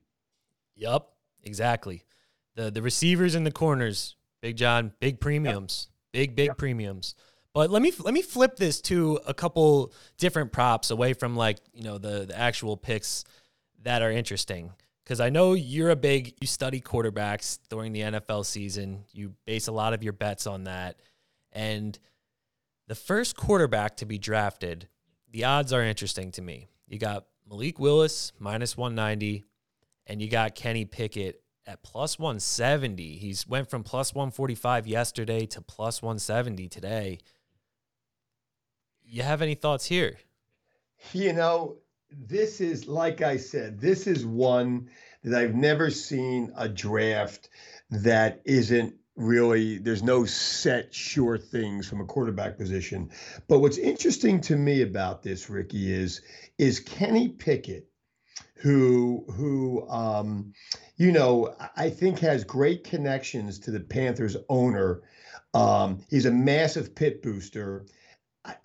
yep 0.77 1.09
exactly 1.43 2.05
the 2.55 2.71
the 2.71 2.83
receivers 2.83 3.35
and 3.35 3.47
the 3.47 3.53
corners 3.53 4.17
Big 4.41 4.57
John, 4.57 4.93
big 5.01 5.21
premiums, 5.21 5.89
yep. 5.89 6.13
big 6.13 6.37
big 6.37 6.47
yep. 6.49 6.59
premiums. 6.59 7.15
But 7.53 7.71
let 7.71 7.83
me 7.83 7.93
let 7.99 8.15
me 8.15 8.23
flip 8.23 8.57
this 8.57 8.81
to 8.83 9.21
a 9.27 9.35
couple 9.35 9.93
different 10.19 10.53
props 10.53 10.91
away 10.91 11.13
from 11.13 11.37
like 11.37 11.59
you 11.75 11.83
know 11.83 11.99
the 11.99 12.27
the 12.27 12.39
actual 12.39 12.77
picks 12.77 13.25
that 13.83 14.03
are 14.03 14.11
interesting 14.11 14.73
because 15.05 15.21
I 15.21 15.31
know 15.31 15.55
you're 15.55 15.91
a 15.91 15.97
big 15.97 16.35
you 16.41 16.47
study 16.47 16.81
quarterbacks 16.81 17.59
during 17.69 17.93
the 17.93 18.01
NFL 18.01 18.47
season. 18.47 19.05
You 19.13 19.35
base 19.47 19.67
a 19.67 19.73
lot 19.73 19.93
of 19.93 20.03
your 20.03 20.13
bets 20.13 20.47
on 20.47 20.65
that, 20.65 20.97
and 21.53 21.99
the 22.87 22.95
first 22.95 23.37
quarterback 23.37 23.97
to 23.99 24.07
be 24.07 24.17
drafted, 24.17 24.89
the 25.31 25.45
odds 25.45 25.73
are 25.73 25.83
interesting 25.83 26.33
to 26.33 26.43
me. 26.43 26.69
You 26.87 26.99
got 26.99 27.27
Malik 27.49 27.79
Willis 27.79 28.33
minus 28.39 28.77
190, 28.77 29.45
and 30.07 30.23
you 30.23 30.31
got 30.31 30.55
Kenny 30.55 30.85
Pickett 30.85 31.43
at 31.71 31.83
plus 31.85 32.19
170. 32.19 33.17
He's 33.17 33.47
went 33.47 33.71
from 33.71 33.85
plus 33.85 34.13
145 34.13 34.89
yesterday 34.89 35.47
to 35.47 35.61
plus 35.61 36.03
170 36.03 36.69
today. 36.69 37.19
You 39.05 39.23
have 39.23 39.41
any 39.41 39.55
thoughts 39.55 39.87
here? 39.87 40.19
You 41.13 41.33
know, 41.33 41.77
this 42.11 42.61
is 42.61 42.89
like 42.89 43.23
I 43.23 43.37
said, 43.37 43.81
this 43.81 44.09
is 44.09 44.27
one 44.27 44.91
that 45.23 45.41
I've 45.41 45.55
never 45.55 45.91
seen 45.91 46.53
a 46.57 46.69
draft 46.69 47.49
that 47.91 48.43
isn't 48.45 48.95
really 49.17 49.79
there's 49.79 50.03
no 50.03 50.25
set 50.25 50.95
sure 50.95 51.39
things 51.39 51.89
from 51.89 52.01
a 52.01 52.05
quarterback 52.05 52.59
position. 52.59 53.11
But 53.47 53.61
what's 53.61 53.79
interesting 53.79 54.41
to 54.43 54.57
me 54.57 54.83
about 54.83 55.23
this, 55.23 55.49
Ricky, 55.49 55.93
is 55.93 56.21
is 56.59 56.81
Kenny 56.81 57.29
Pickett, 57.29 57.89
who 58.57 59.25
who 59.29 59.89
um, 59.89 60.53
you 61.01 61.13
know 61.13 61.55
I 61.77 61.89
think 61.89 62.19
has 62.19 62.45
great 62.45 62.85
connections 62.85 63.59
to 63.61 63.71
the 63.71 63.81
Panthers 63.81 64.37
owner. 64.51 65.01
Um, 65.55 66.05
he's 66.11 66.27
a 66.27 66.31
massive 66.31 66.95
Pitt 66.95 67.23
booster. 67.23 67.87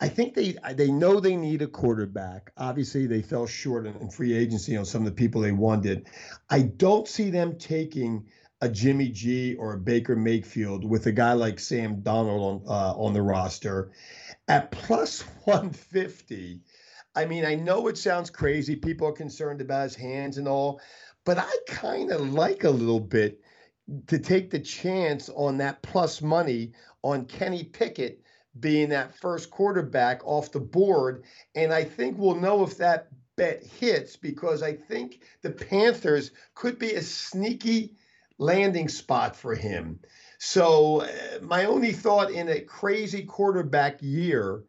I 0.02 0.10
think 0.10 0.34
they 0.34 0.58
they 0.74 0.92
know 0.92 1.22
they 1.22 1.38
need 1.38 1.62
a 1.62 1.68
quarterback. 1.68 2.52
Obviously, 2.58 3.08
they 3.08 3.22
fell 3.22 3.48
short 3.48 3.86
in, 3.88 4.10
free 4.10 4.34
agency 4.34 4.76
on 4.76 4.84
some 4.84 5.02
of 5.02 5.06
the 5.06 5.14
people 5.14 5.40
they 5.40 5.54
wanted. 5.54 6.08
I 6.50 6.64
don't 6.64 7.08
see 7.08 7.30
them 7.30 7.58
taking 7.58 8.26
a 8.60 8.68
Jimmy 8.68 9.08
G 9.10 9.56
or 9.56 9.74
a 9.74 9.78
Baker 9.78 10.18
Mayfield 10.18 10.84
with 10.84 11.06
a 11.06 11.14
guy 11.14 11.34
like 11.34 11.58
Sam 11.58 12.02
Darnold 12.02 12.42
on 12.42 12.62
uh, 12.68 12.94
on 12.98 13.14
the 13.14 13.22
roster 13.22 13.92
at 14.50 14.72
plus 14.72 15.22
150. 15.46 16.60
I 17.16 17.26
mean, 17.26 17.46
I 17.46 17.56
know 17.56 17.88
it 17.88 17.98
sounds 17.98 18.30
crazy. 18.30 18.76
People 18.76 19.08
are 19.08 19.14
concerned 19.14 19.62
about 19.62 19.84
his 19.84 19.96
hands 19.96 20.38
and 20.38 20.50
all, 20.50 20.82
but 21.26 21.40
I 21.40 21.52
kind 21.68 22.12
of 22.12 22.34
like 22.34 22.64
a 22.64 22.70
little 22.70 23.00
bit 23.00 23.42
to 24.08 24.20
take 24.20 24.50
the 24.50 24.60
chance 24.60 25.30
on 25.30 25.58
that 25.58 25.82
plus 25.82 26.22
money 26.22 26.74
on 27.04 27.26
Kenny 27.26 27.64
Pickett 27.64 28.22
being 28.60 28.90
that 28.90 29.18
first 29.18 29.52
quarterback 29.52 30.26
off 30.26 30.52
the 30.52 30.60
board. 30.60 31.24
And 31.56 31.74
I 31.74 31.84
think 31.84 32.18
we'll 32.18 32.36
know 32.36 32.64
if 32.64 32.78
that 32.78 33.10
bet 33.36 33.64
hits 33.64 34.16
because 34.16 34.64
I 34.64 34.74
think 34.74 35.22
the 35.42 35.52
Panthers 35.52 36.32
could 36.54 36.80
be 36.80 36.94
a 36.94 37.02
sneaky 37.02 37.98
landing 38.38 38.88
spot 38.88 39.36
for 39.36 39.56
him. 39.56 40.00
So, 40.38 41.02
uh, 41.02 41.08
my 41.42 41.66
only 41.66 41.92
thought 41.92 42.32
in 42.32 42.50
a 42.50 42.60
crazy 42.62 43.24
quarterback 43.24 43.98
year 44.02 44.64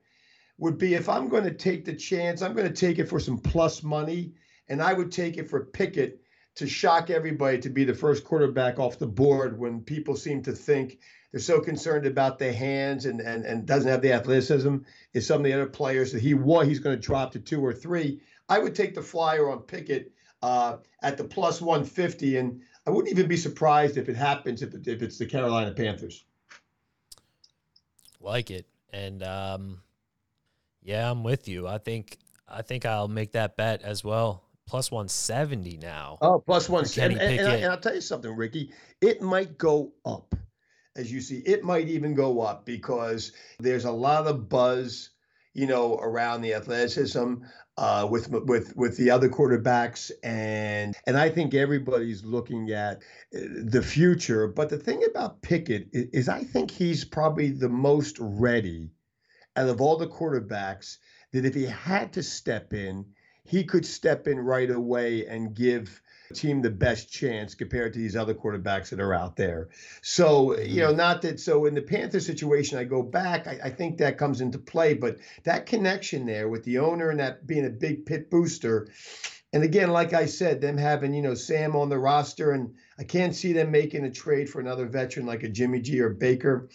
would 0.59 0.79
be 0.79 0.95
if 0.95 1.09
I'm 1.09 1.29
going 1.29 1.45
to 1.45 1.53
take 1.53 1.85
the 1.85 1.95
chance, 1.95 2.41
I'm 2.41 2.55
going 2.55 2.69
to 2.69 2.75
take 2.75 2.99
it 2.99 3.09
for 3.09 3.21
some 3.21 3.39
plus 3.39 3.83
money, 3.83 4.33
and 4.69 4.83
I 4.83 4.93
would 4.93 5.13
take 5.13 5.37
it 5.37 5.51
for 5.51 5.65
Pickett 5.67 6.21
to 6.57 6.67
shock 6.67 7.11
everybody 7.11 7.59
to 7.59 7.71
be 7.71 7.85
the 7.85 7.95
first 7.95 8.25
quarterback 8.25 8.79
off 8.79 8.99
the 8.99 9.07
board 9.07 9.59
when 9.59 9.81
people 9.83 10.17
seem 10.17 10.43
to 10.43 10.53
think 10.53 10.99
they're 11.31 11.41
so 11.41 11.61
concerned 11.61 12.07
about 12.07 12.39
the 12.39 12.53
hands 12.53 13.05
and, 13.05 13.21
and, 13.21 13.45
and 13.45 13.67
doesn't 13.67 13.91
have 13.91 14.01
the 14.01 14.13
athleticism 14.13 14.77
is 15.13 15.27
some 15.27 15.39
of 15.39 15.45
the 15.45 15.53
other 15.53 15.67
players 15.67 16.13
that 16.13 16.23
he 16.23 16.35
won, 16.35 16.67
he's 16.67 16.79
going 16.79 16.97
to 16.97 17.03
drop 17.03 17.33
to 17.33 17.39
two 17.39 17.65
or 17.65 17.75
three. 17.75 18.21
I 18.49 18.59
would 18.59 18.75
take 18.75 18.95
the 18.95 19.03
flyer 19.03 19.51
on 19.51 19.61
Pickett 19.61 20.13
uh, 20.43 20.79
at 21.03 21.19
the 21.19 21.25
plus 21.25 21.61
150, 21.61 22.39
and 22.39 22.63
I 22.87 22.91
wouldn't 22.91 23.13
even 23.13 23.29
be 23.29 23.37
surprised 23.37 23.97
if 23.99 24.09
it 24.09 24.17
happens 24.17 24.63
if, 24.63 24.73
it, 24.73 24.87
if 24.89 25.03
it's 25.03 25.19
the 25.19 25.27
Carolina 25.27 25.73
Panthers. 25.73 26.25
Like 28.21 28.51
it, 28.51 28.67
and 28.93 29.23
um, 29.23 29.83
yeah, 30.83 31.11
I'm 31.11 31.23
with 31.23 31.49
you. 31.49 31.69
I 31.69 31.79
think 31.79 32.19
I 32.49 32.63
think 32.63 32.87
I'll 32.87 33.09
make 33.09 33.33
that 33.33 33.57
bet 33.57 33.83
as 33.83 34.03
well. 34.03 34.46
Plus 34.67 34.91
170 34.91 35.79
now. 35.79 36.19
Oh, 36.21 36.43
plus 36.45 36.69
170. 36.69 37.21
And, 37.21 37.41
and, 37.41 37.63
and 37.63 37.73
I'll 37.73 37.79
tell 37.79 37.95
you 37.95 38.01
something, 38.01 38.35
Ricky. 38.35 38.73
It 39.01 39.23
might 39.23 39.57
go 39.59 39.93
up 40.05 40.35
as 40.97 41.13
you 41.13 41.21
see, 41.21 41.39
it 41.39 41.63
might 41.63 41.89
even 41.89 42.15
go 42.15 42.41
up 42.41 42.65
because 42.65 43.33
there's 43.59 43.85
a 43.85 43.91
lot 43.91 44.27
of 44.27 44.49
buzz, 44.49 45.11
you 45.53 45.67
know, 45.67 45.97
around 45.97 46.41
the 46.41 46.55
athleticism 46.55 47.35
uh, 47.77 48.09
with 48.11 48.31
with 48.31 48.75
with 48.77 48.97
the 48.97 49.11
other 49.11 49.29
quarterbacks, 49.29 50.11
and 50.23 50.97
and 51.07 51.17
I 51.17 51.29
think 51.29 51.55
everybody's 51.55 52.25
looking 52.25 52.71
at 52.71 52.97
uh, 53.35 53.41
the 53.65 53.83
future. 53.83 54.49
But 54.49 54.71
the 54.71 54.79
thing 54.79 55.05
about 55.05 55.43
Pickett 55.43 55.91
is, 55.93 56.09
is 56.13 56.29
I 56.29 56.43
think 56.43 56.71
he's 56.71 57.05
probably 57.05 57.51
the 57.51 57.69
most 57.69 58.17
ready 58.19 58.91
out 59.55 59.69
of 59.69 59.81
all 59.81 59.99
the 59.99 60.09
quarterbacks 60.09 60.97
that 61.33 61.45
if 61.45 61.55
he 61.55 61.67
had 61.67 62.15
to 62.15 62.23
step 62.23 62.73
in, 62.73 63.05
he 63.47 63.65
could 63.65 63.87
step 63.87 64.27
in 64.27 64.39
right 64.39 64.71
away 64.71 65.27
and 65.27 65.55
give 65.55 66.03
team 66.35 66.63
the 66.63 66.71
best 66.71 67.11
chance 67.11 67.55
compared 67.55 67.93
to 67.93 67.99
these 67.99 68.17
other 68.17 68.35
quarterbacks 68.35 68.89
that 68.91 69.01
are 69.01 69.15
out 69.15 69.37
there. 69.37 69.69
So, 70.03 70.59
you 70.59 70.81
know, 70.81 70.89
mm-hmm. 70.89 70.97
not 70.97 71.23
that 71.23 71.41
so 71.41 71.67
in 71.67 71.75
the 71.75 71.83
Panther 71.83 72.21
situation, 72.21 72.79
I 72.79 72.85
go 72.85 73.03
back, 73.03 73.47
I, 73.47 73.59
I, 73.65 73.71
think 73.71 73.99
that 73.99 74.19
comes 74.19 74.41
into 74.41 74.59
play, 74.59 74.95
but 74.95 75.19
that 75.45 75.67
connection 75.67 76.27
there 76.27 76.49
with 76.49 76.65
the 76.65 76.79
owner 76.79 77.11
and 77.11 77.21
that 77.21 77.47
being 77.47 77.67
a 77.67 77.71
big 77.71 78.07
Pitt 78.07 78.31
booster. 78.31 78.89
And 79.53 79.63
again, 79.63 79.91
like 79.91 80.13
I 80.13 80.27
said, 80.27 80.61
them 80.61 80.77
having, 80.77 81.15
you 81.15 81.23
know, 81.23 81.35
Sam 81.35 81.77
on 81.77 81.89
the 81.89 81.99
roster, 81.99 82.51
and 82.51 82.75
I 82.99 83.05
can't 83.05 83.35
see 83.35 83.53
them 83.53 83.71
making 83.71 84.05
a 84.05 84.11
trade 84.11 84.51
for 84.51 84.61
another 84.61 84.87
veteran 84.87 85.25
like 85.25 85.45
a 85.45 85.49
Jimmy 85.49 85.81
G 85.81 86.01
or 86.01 86.11
Baker. 86.11 86.69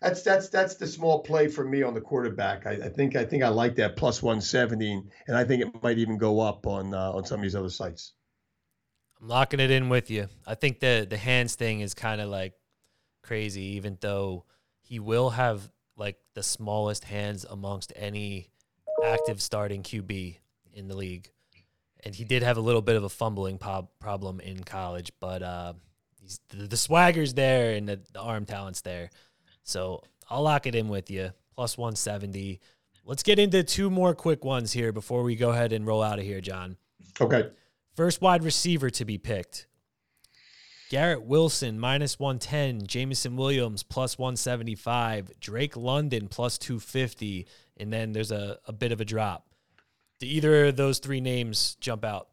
That's 0.00 0.22
that's 0.22 0.48
that's 0.48 0.76
the 0.76 0.86
small 0.86 1.22
play 1.22 1.48
for 1.48 1.64
me 1.64 1.82
on 1.82 1.94
the 1.94 2.00
quarterback. 2.00 2.66
I, 2.66 2.72
I, 2.72 2.88
think 2.88 3.16
I 3.16 3.24
think 3.24 3.42
I 3.42 3.48
like 3.48 3.76
that 3.76 3.96
plus 3.96 4.22
170, 4.22 5.02
and 5.26 5.36
I 5.36 5.44
think 5.44 5.62
it 5.62 5.82
might 5.82 5.98
even 5.98 6.18
go 6.18 6.40
up 6.40 6.66
on 6.66 6.94
uh, 6.94 7.12
on 7.12 7.24
some 7.24 7.40
of 7.40 7.42
these 7.42 7.56
other 7.56 7.70
sites. 7.70 8.12
I'm 9.20 9.28
locking 9.28 9.60
it 9.60 9.70
in 9.70 9.88
with 9.88 10.10
you. 10.10 10.28
I 10.46 10.54
think 10.54 10.80
the 10.80 11.06
the 11.08 11.16
hands 11.16 11.56
thing 11.56 11.80
is 11.80 11.94
kind 11.94 12.20
of 12.20 12.28
like 12.28 12.54
crazy, 13.22 13.76
even 13.76 13.98
though 14.00 14.44
he 14.80 15.00
will 15.00 15.30
have 15.30 15.68
like 15.96 16.16
the 16.34 16.42
smallest 16.42 17.04
hands 17.04 17.44
amongst 17.48 17.92
any 17.96 18.50
active 19.04 19.42
starting 19.42 19.82
QB 19.82 20.36
in 20.72 20.88
the 20.88 20.96
league. 20.96 21.30
And 22.04 22.14
he 22.14 22.24
did 22.24 22.44
have 22.44 22.56
a 22.56 22.60
little 22.60 22.82
bit 22.82 22.94
of 22.94 23.02
a 23.02 23.08
fumbling 23.08 23.58
pop 23.58 23.90
problem 23.98 24.38
in 24.38 24.62
college, 24.62 25.10
but 25.20 25.42
uh, 25.42 25.72
the, 26.50 26.68
the 26.68 26.76
swagger's 26.76 27.34
there 27.34 27.72
and 27.72 27.88
the, 27.88 28.00
the 28.12 28.20
arm 28.20 28.46
talent's 28.46 28.82
there. 28.82 29.10
So 29.68 30.02
I'll 30.30 30.42
lock 30.42 30.66
it 30.66 30.74
in 30.74 30.88
with 30.88 31.10
you. 31.10 31.30
Plus 31.54 31.76
170. 31.76 32.60
Let's 33.04 33.22
get 33.22 33.38
into 33.38 33.62
two 33.62 33.90
more 33.90 34.14
quick 34.14 34.44
ones 34.44 34.72
here 34.72 34.92
before 34.92 35.22
we 35.22 35.36
go 35.36 35.50
ahead 35.50 35.72
and 35.72 35.86
roll 35.86 36.02
out 36.02 36.18
of 36.18 36.24
here, 36.24 36.40
John. 36.40 36.76
Okay. 37.20 37.50
First 37.94 38.22
wide 38.22 38.44
receiver 38.44 38.90
to 38.90 39.04
be 39.04 39.18
picked. 39.18 39.66
Garrett 40.88 41.22
Wilson 41.22 41.78
minus 41.78 42.18
110, 42.18 42.86
Jameson 42.86 43.36
Williams 43.36 43.82
plus 43.82 44.16
175, 44.16 45.32
Drake 45.38 45.76
London 45.76 46.28
plus 46.28 46.56
250, 46.56 47.46
and 47.76 47.92
then 47.92 48.12
there's 48.12 48.30
a, 48.30 48.58
a 48.66 48.72
bit 48.72 48.92
of 48.92 49.00
a 49.02 49.04
drop. 49.04 49.48
Do 50.18 50.26
either 50.26 50.66
of 50.66 50.76
those 50.76 50.98
three 50.98 51.20
names 51.20 51.76
jump 51.80 52.06
out? 52.06 52.28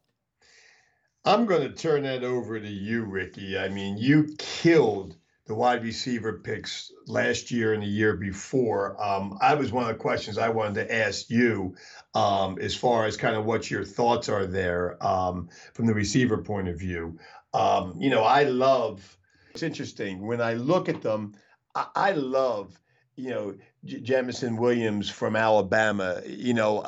I'm 1.25 1.45
going 1.45 1.63
to 1.63 1.75
turn 1.75 2.03
that 2.03 2.23
over 2.23 2.59
to 2.59 2.69
you, 2.69 3.03
Ricky. 3.03 3.57
I 3.57 3.67
mean, 3.67 3.97
you 3.97 4.35
killed 4.37 5.17
the 5.45 5.53
wide 5.55 5.83
receiver 5.83 6.39
picks 6.39 6.91
last 7.05 7.51
year 7.51 7.73
and 7.73 7.83
the 7.83 7.87
year 7.87 8.15
before. 8.15 9.01
Um, 9.03 9.37
I 9.41 9.53
was 9.53 9.71
one 9.71 9.83
of 9.83 9.89
the 9.89 10.01
questions 10.01 10.37
I 10.37 10.49
wanted 10.49 10.75
to 10.75 10.95
ask 10.95 11.29
you 11.29 11.75
um, 12.15 12.57
as 12.59 12.75
far 12.75 13.05
as 13.05 13.15
kind 13.15 13.35
of 13.35 13.45
what 13.45 13.69
your 13.69 13.83
thoughts 13.83 14.27
are 14.27 14.47
there 14.47 15.03
um, 15.05 15.49
from 15.73 15.85
the 15.85 15.93
receiver 15.93 16.37
point 16.39 16.67
of 16.67 16.79
view. 16.79 17.19
Um, 17.53 17.95
you 17.99 18.09
know, 18.09 18.23
I 18.23 18.43
love. 18.43 19.17
It's 19.51 19.63
interesting 19.63 20.25
when 20.25 20.41
I 20.41 20.53
look 20.55 20.89
at 20.89 21.01
them. 21.01 21.35
I, 21.75 21.87
I 21.95 22.11
love 22.11 22.77
you 23.15 23.29
know, 23.29 23.55
J- 23.85 24.01
Jameson 24.01 24.57
Williams 24.57 25.09
from 25.09 25.35
Alabama. 25.35 26.21
You 26.25 26.53
know, 26.53 26.83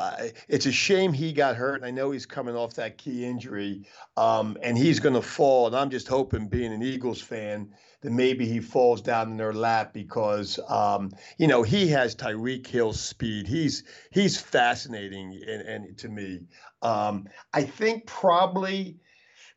it's 0.48 0.66
a 0.66 0.72
shame 0.72 1.14
he 1.14 1.32
got 1.32 1.56
hurt. 1.56 1.78
and 1.78 1.86
I 1.86 1.92
know 1.92 2.12
he's 2.12 2.26
coming 2.26 2.56
off 2.56 2.74
that 2.76 2.98
key 2.98 3.26
injury, 3.26 3.84
um, 4.18 4.58
and 4.62 4.78
he's 4.78 5.00
going 5.00 5.16
to 5.16 5.22
fall. 5.22 5.68
And 5.68 5.76
I'm 5.76 5.90
just 5.90 6.08
hoping, 6.08 6.48
being 6.48 6.74
an 6.74 6.84
Eagles 6.84 7.22
fan, 7.22 7.74
that 8.02 8.12
maybe 8.12 8.46
he 8.46 8.60
falls 8.60 9.02
down 9.02 9.32
in 9.32 9.38
their 9.38 9.54
lap 9.54 9.94
because, 9.94 10.60
um, 10.70 11.12
you 11.38 11.48
know, 11.48 11.64
he 11.64 11.88
has 11.88 12.16
Tyreek 12.16 12.68
Hill's 12.68 13.00
speed. 13.00 13.48
He's 13.48 13.84
he's 14.12 14.40
fascinating, 14.40 15.42
and, 15.48 15.62
and 15.62 15.98
to 15.98 16.10
me, 16.10 16.42
um, 16.82 17.28
I 17.54 17.64
think 17.64 18.06
probably, 18.06 18.98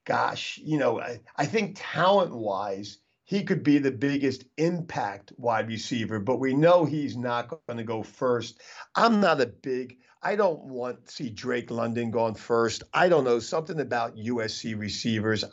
gosh, 0.04 0.58
you 0.62 0.78
know, 0.78 1.00
I, 1.00 1.20
I 1.36 1.46
think 1.46 1.76
talent 1.78 2.34
wise 2.34 2.98
he 3.30 3.44
could 3.44 3.62
be 3.62 3.78
the 3.78 3.92
biggest 3.92 4.42
impact 4.56 5.32
wide 5.36 5.68
receiver, 5.68 6.18
but 6.18 6.40
we 6.40 6.52
know 6.52 6.84
he's 6.84 7.16
not 7.16 7.48
going 7.48 7.76
to 7.78 7.84
go 7.84 8.02
first. 8.02 8.60
I'm 8.96 9.20
not 9.20 9.40
a 9.40 9.46
big, 9.46 9.98
I 10.20 10.34
don't 10.34 10.64
want 10.64 11.06
to 11.06 11.12
see 11.12 11.30
Drake 11.30 11.70
London 11.70 12.10
going 12.10 12.34
first. 12.34 12.82
I 12.92 13.08
don't 13.08 13.22
know, 13.22 13.38
something 13.38 13.78
about 13.78 14.16
USC 14.16 14.76
receivers. 14.76 15.44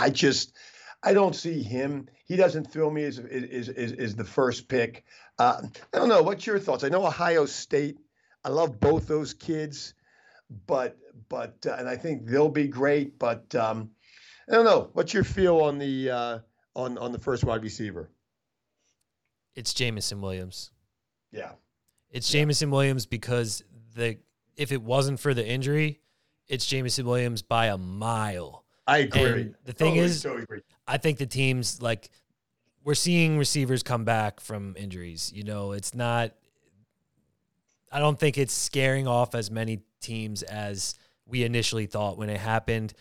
I 0.00 0.10
just, 0.10 0.56
I 1.02 1.14
don't 1.14 1.34
see 1.34 1.62
him. 1.62 2.08
He 2.26 2.36
doesn't 2.36 2.70
thrill 2.70 2.90
me 2.90 3.04
as 3.04 3.18
is 3.18 3.68
is, 3.68 3.92
is 3.92 4.16
the 4.16 4.24
first 4.24 4.68
pick. 4.68 5.04
Uh, 5.38 5.62
I 5.94 5.98
don't 5.98 6.08
know. 6.08 6.22
What's 6.22 6.46
your 6.46 6.58
thoughts? 6.58 6.84
I 6.84 6.88
know 6.88 7.06
Ohio 7.06 7.46
State. 7.46 7.98
I 8.44 8.50
love 8.50 8.80
both 8.80 9.06
those 9.06 9.34
kids, 9.34 9.94
but 10.66 10.98
but 11.28 11.56
uh, 11.66 11.76
and 11.78 11.88
I 11.88 11.96
think 11.96 12.26
they'll 12.26 12.50
be 12.50 12.68
great. 12.68 13.18
But 13.18 13.54
um, 13.54 13.90
I 14.48 14.54
don't 14.54 14.64
know. 14.64 14.90
What's 14.92 15.14
your 15.14 15.24
feel 15.24 15.60
on 15.60 15.78
the 15.78 16.10
uh, 16.10 16.38
on 16.74 16.98
on 16.98 17.12
the 17.12 17.18
first 17.18 17.44
wide 17.44 17.62
receiver? 17.62 18.10
It's 19.54 19.74
Jameson 19.74 20.20
Williams. 20.20 20.70
Yeah. 21.32 21.52
It's 22.10 22.32
yeah. 22.32 22.44
Williams 22.44 23.06
because 23.06 23.62
the 23.94 24.18
if 24.56 24.72
it 24.72 24.82
wasn't 24.82 25.20
for 25.20 25.34
the 25.34 25.46
injury, 25.46 26.00
it's 26.48 26.66
Jameson 26.66 27.06
Williams 27.06 27.42
by 27.42 27.66
a 27.66 27.78
mile. 27.78 28.64
I 28.86 28.98
agree. 28.98 29.22
And 29.22 29.54
the 29.64 29.72
thing 29.72 29.94
totally, 29.94 30.06
is, 30.06 30.22
totally 30.22 30.62
I 30.86 30.96
think 30.96 31.18
the 31.18 31.26
teams 31.26 31.80
like 31.80 32.10
we're 32.84 32.94
seeing 32.94 33.38
receivers 33.38 33.82
come 33.82 34.04
back 34.04 34.40
from 34.40 34.74
injuries. 34.76 35.32
You 35.34 35.44
know, 35.44 35.72
it's 35.72 35.94
not. 35.94 36.32
I 37.92 37.98
don't 37.98 38.18
think 38.18 38.38
it's 38.38 38.54
scaring 38.54 39.06
off 39.06 39.34
as 39.34 39.50
many 39.50 39.80
teams 40.00 40.42
as 40.42 40.94
we 41.26 41.44
initially 41.44 41.86
thought 41.86 42.18
when 42.18 42.30
it 42.30 42.38
happened. 42.38 42.94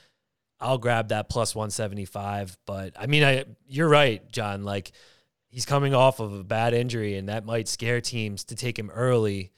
I'll 0.60 0.78
grab 0.78 1.10
that 1.10 1.30
plus 1.30 1.56
175. 1.56 2.58
But 2.66 2.94
I 3.00 3.08
mean, 3.08 3.24
I 3.24 3.46
you're 3.68 3.90
right, 3.90 4.30
John. 4.32 4.64
Like 4.64 4.92
he's 5.50 5.66
coming 5.66 5.94
off 5.94 6.20
of 6.20 6.34
a 6.34 6.44
bad 6.44 6.74
injury, 6.74 7.16
and 7.16 7.30
that 7.30 7.46
might 7.46 7.68
scare 7.68 8.02
teams 8.02 8.44
to 8.46 8.56
take 8.56 8.78
him 8.78 8.90
early. 8.90 9.52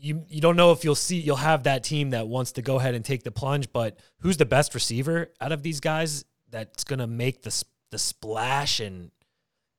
You 0.00 0.24
you 0.28 0.40
don't 0.40 0.56
know 0.56 0.72
if 0.72 0.84
you'll 0.84 0.94
see 0.94 1.16
you'll 1.16 1.36
have 1.36 1.64
that 1.64 1.84
team 1.84 2.10
that 2.10 2.28
wants 2.28 2.52
to 2.52 2.62
go 2.62 2.76
ahead 2.76 2.94
and 2.94 3.04
take 3.04 3.22
the 3.22 3.30
plunge, 3.30 3.72
but 3.72 3.98
who's 4.20 4.36
the 4.36 4.46
best 4.46 4.74
receiver 4.74 5.32
out 5.40 5.52
of 5.52 5.62
these 5.62 5.80
guys 5.80 6.24
that's 6.50 6.84
gonna 6.84 7.06
make 7.06 7.42
the 7.42 7.64
the 7.90 7.98
splash 7.98 8.80
and 8.80 9.10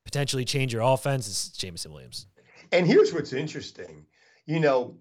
potentially 0.04 0.46
change 0.46 0.74
your 0.74 0.82
offense? 0.82 1.28
Is 1.28 1.50
Jameson 1.50 1.94
Williams. 1.94 2.28
And 2.72 2.86
here's 2.86 3.14
what's 3.14 3.34
interesting. 3.34 4.06
You 4.46 4.60
know, 4.60 4.98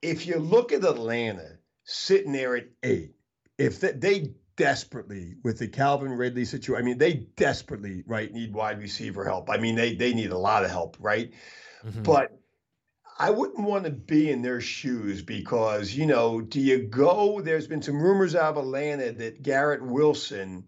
if 0.00 0.26
you 0.26 0.36
look 0.36 0.72
at 0.72 0.84
Atlanta 0.84 1.58
sitting 1.84 2.32
there 2.32 2.56
at 2.56 2.66
eight, 2.82 3.14
if 3.58 3.80
they 3.80 4.32
desperately 4.56 5.36
with 5.42 5.58
the 5.58 5.68
Calvin 5.68 6.12
Ridley 6.12 6.44
situation. 6.44 6.80
I 6.80 6.84
mean, 6.84 6.98
they 6.98 7.14
desperately 7.36 8.04
right 8.06 8.32
need 8.32 8.52
wide 8.52 8.78
receiver 8.78 9.24
help. 9.24 9.50
I 9.50 9.56
mean, 9.56 9.74
they 9.74 9.94
they 9.94 10.12
need 10.12 10.30
a 10.30 10.38
lot 10.38 10.64
of 10.64 10.70
help, 10.70 10.96
right? 11.00 11.32
Mm-hmm. 11.84 12.02
But 12.02 12.38
I 13.18 13.30
wouldn't 13.30 13.66
want 13.66 13.84
to 13.84 13.90
be 13.90 14.30
in 14.30 14.42
their 14.42 14.60
shoes 14.60 15.22
because 15.22 15.94
you 15.94 16.06
know, 16.06 16.40
do 16.40 16.60
you 16.60 16.78
go? 16.78 17.40
There's 17.40 17.66
been 17.66 17.82
some 17.82 18.00
rumors 18.00 18.34
out 18.34 18.56
of 18.56 18.64
Atlanta 18.64 19.12
that 19.12 19.42
Garrett 19.42 19.84
Wilson 19.84 20.64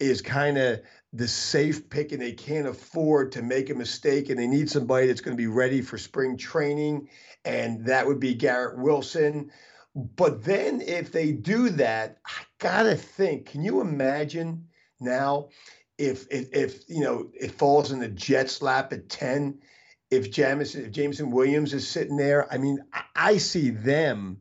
is 0.00 0.20
kind 0.20 0.58
of 0.58 0.80
the 1.12 1.28
safe 1.28 1.88
pick 1.88 2.12
and 2.12 2.20
they 2.20 2.32
can't 2.32 2.66
afford 2.66 3.32
to 3.32 3.42
make 3.42 3.70
a 3.70 3.74
mistake 3.74 4.28
and 4.28 4.38
they 4.38 4.46
need 4.46 4.68
somebody 4.68 5.06
that's 5.06 5.20
going 5.20 5.36
to 5.36 5.40
be 5.40 5.46
ready 5.46 5.80
for 5.80 5.98
spring 5.98 6.36
training 6.36 7.08
and 7.44 7.86
that 7.86 8.06
would 8.06 8.18
be 8.18 8.34
Garrett 8.34 8.78
Wilson 8.78 9.50
but 9.94 10.44
then 10.44 10.80
if 10.80 11.12
they 11.12 11.32
do 11.32 11.70
that, 11.70 12.18
I 12.26 12.42
gotta 12.58 12.96
think, 12.96 13.46
can 13.46 13.62
you 13.62 13.80
imagine 13.80 14.66
now 15.00 15.48
if 15.98 16.26
if, 16.30 16.48
if 16.52 16.88
you 16.88 17.00
know 17.00 17.30
it 17.32 17.52
falls 17.52 17.92
in 17.92 18.00
the 18.00 18.08
Jets 18.08 18.60
lap 18.60 18.92
at 18.92 19.08
10, 19.08 19.60
if 20.14 20.30
Jameson 20.30 20.84
if 20.84 20.92
Jameson 20.92 21.30
Williams 21.30 21.74
is 21.74 21.86
sitting 21.86 22.16
there, 22.16 22.52
I 22.52 22.58
mean, 22.58 22.78
I, 23.14 23.38
see 23.38 23.70
them 23.70 24.40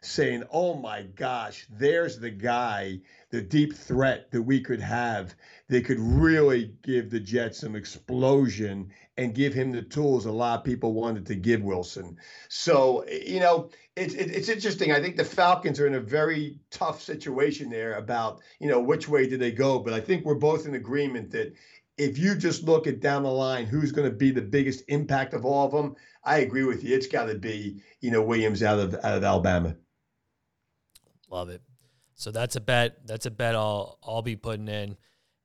saying, 0.00 0.44
"Oh 0.52 0.74
my 0.74 1.02
gosh, 1.02 1.66
there's 1.70 2.18
the 2.18 2.30
guy, 2.30 3.00
the 3.30 3.42
deep 3.42 3.74
threat 3.74 4.30
that 4.30 4.42
we 4.42 4.60
could 4.60 4.80
have. 4.80 5.34
They 5.68 5.82
could 5.82 5.98
really 5.98 6.72
give 6.82 7.10
the 7.10 7.20
Jets 7.20 7.58
some 7.60 7.76
explosion 7.76 8.90
and 9.16 9.34
give 9.34 9.52
him 9.52 9.72
the 9.72 9.82
tools 9.82 10.26
a 10.26 10.32
lot 10.32 10.60
of 10.60 10.64
people 10.64 10.92
wanted 10.92 11.26
to 11.26 11.34
give 11.34 11.62
Wilson." 11.62 12.16
So 12.48 13.04
you 13.08 13.40
know, 13.40 13.70
it's 13.96 14.14
it's 14.14 14.48
interesting. 14.48 14.92
I 14.92 15.00
think 15.00 15.16
the 15.16 15.24
Falcons 15.24 15.80
are 15.80 15.86
in 15.86 15.94
a 15.94 16.00
very 16.00 16.58
tough 16.70 17.02
situation 17.02 17.70
there 17.70 17.94
about 17.94 18.40
you 18.60 18.68
know 18.68 18.80
which 18.80 19.08
way 19.08 19.28
do 19.28 19.36
they 19.36 19.52
go. 19.52 19.78
But 19.78 19.94
I 19.94 20.00
think 20.00 20.24
we're 20.24 20.34
both 20.34 20.66
in 20.66 20.74
agreement 20.74 21.30
that 21.32 21.54
if 21.98 22.16
you 22.16 22.34
just 22.36 22.62
look 22.62 22.86
at 22.86 23.00
down 23.00 23.24
the 23.24 23.30
line, 23.30 23.66
who's 23.66 23.92
going 23.92 24.08
to 24.08 24.16
be 24.16 24.30
the 24.30 24.40
biggest 24.40 24.84
impact 24.88 25.34
of 25.34 25.44
all 25.44 25.66
of 25.66 25.72
them? 25.72 25.96
I 26.24 26.38
agree 26.38 26.64
with 26.64 26.84
you. 26.84 26.94
It's 26.96 27.06
got 27.06 27.26
to 27.26 27.34
be 27.34 27.82
you 28.00 28.10
know 28.10 28.22
Williams 28.22 28.62
out 28.62 28.78
of 28.78 28.94
out 28.94 29.16
of 29.16 29.24
Alabama. 29.24 29.76
Love 31.30 31.48
it. 31.50 31.62
So 32.14 32.30
that's 32.30 32.56
a 32.56 32.60
bet. 32.60 33.06
That's 33.06 33.26
a 33.26 33.30
bet 33.30 33.54
I'll 33.54 33.98
I'll 34.02 34.22
be 34.22 34.36
putting 34.36 34.68
in. 34.68 34.96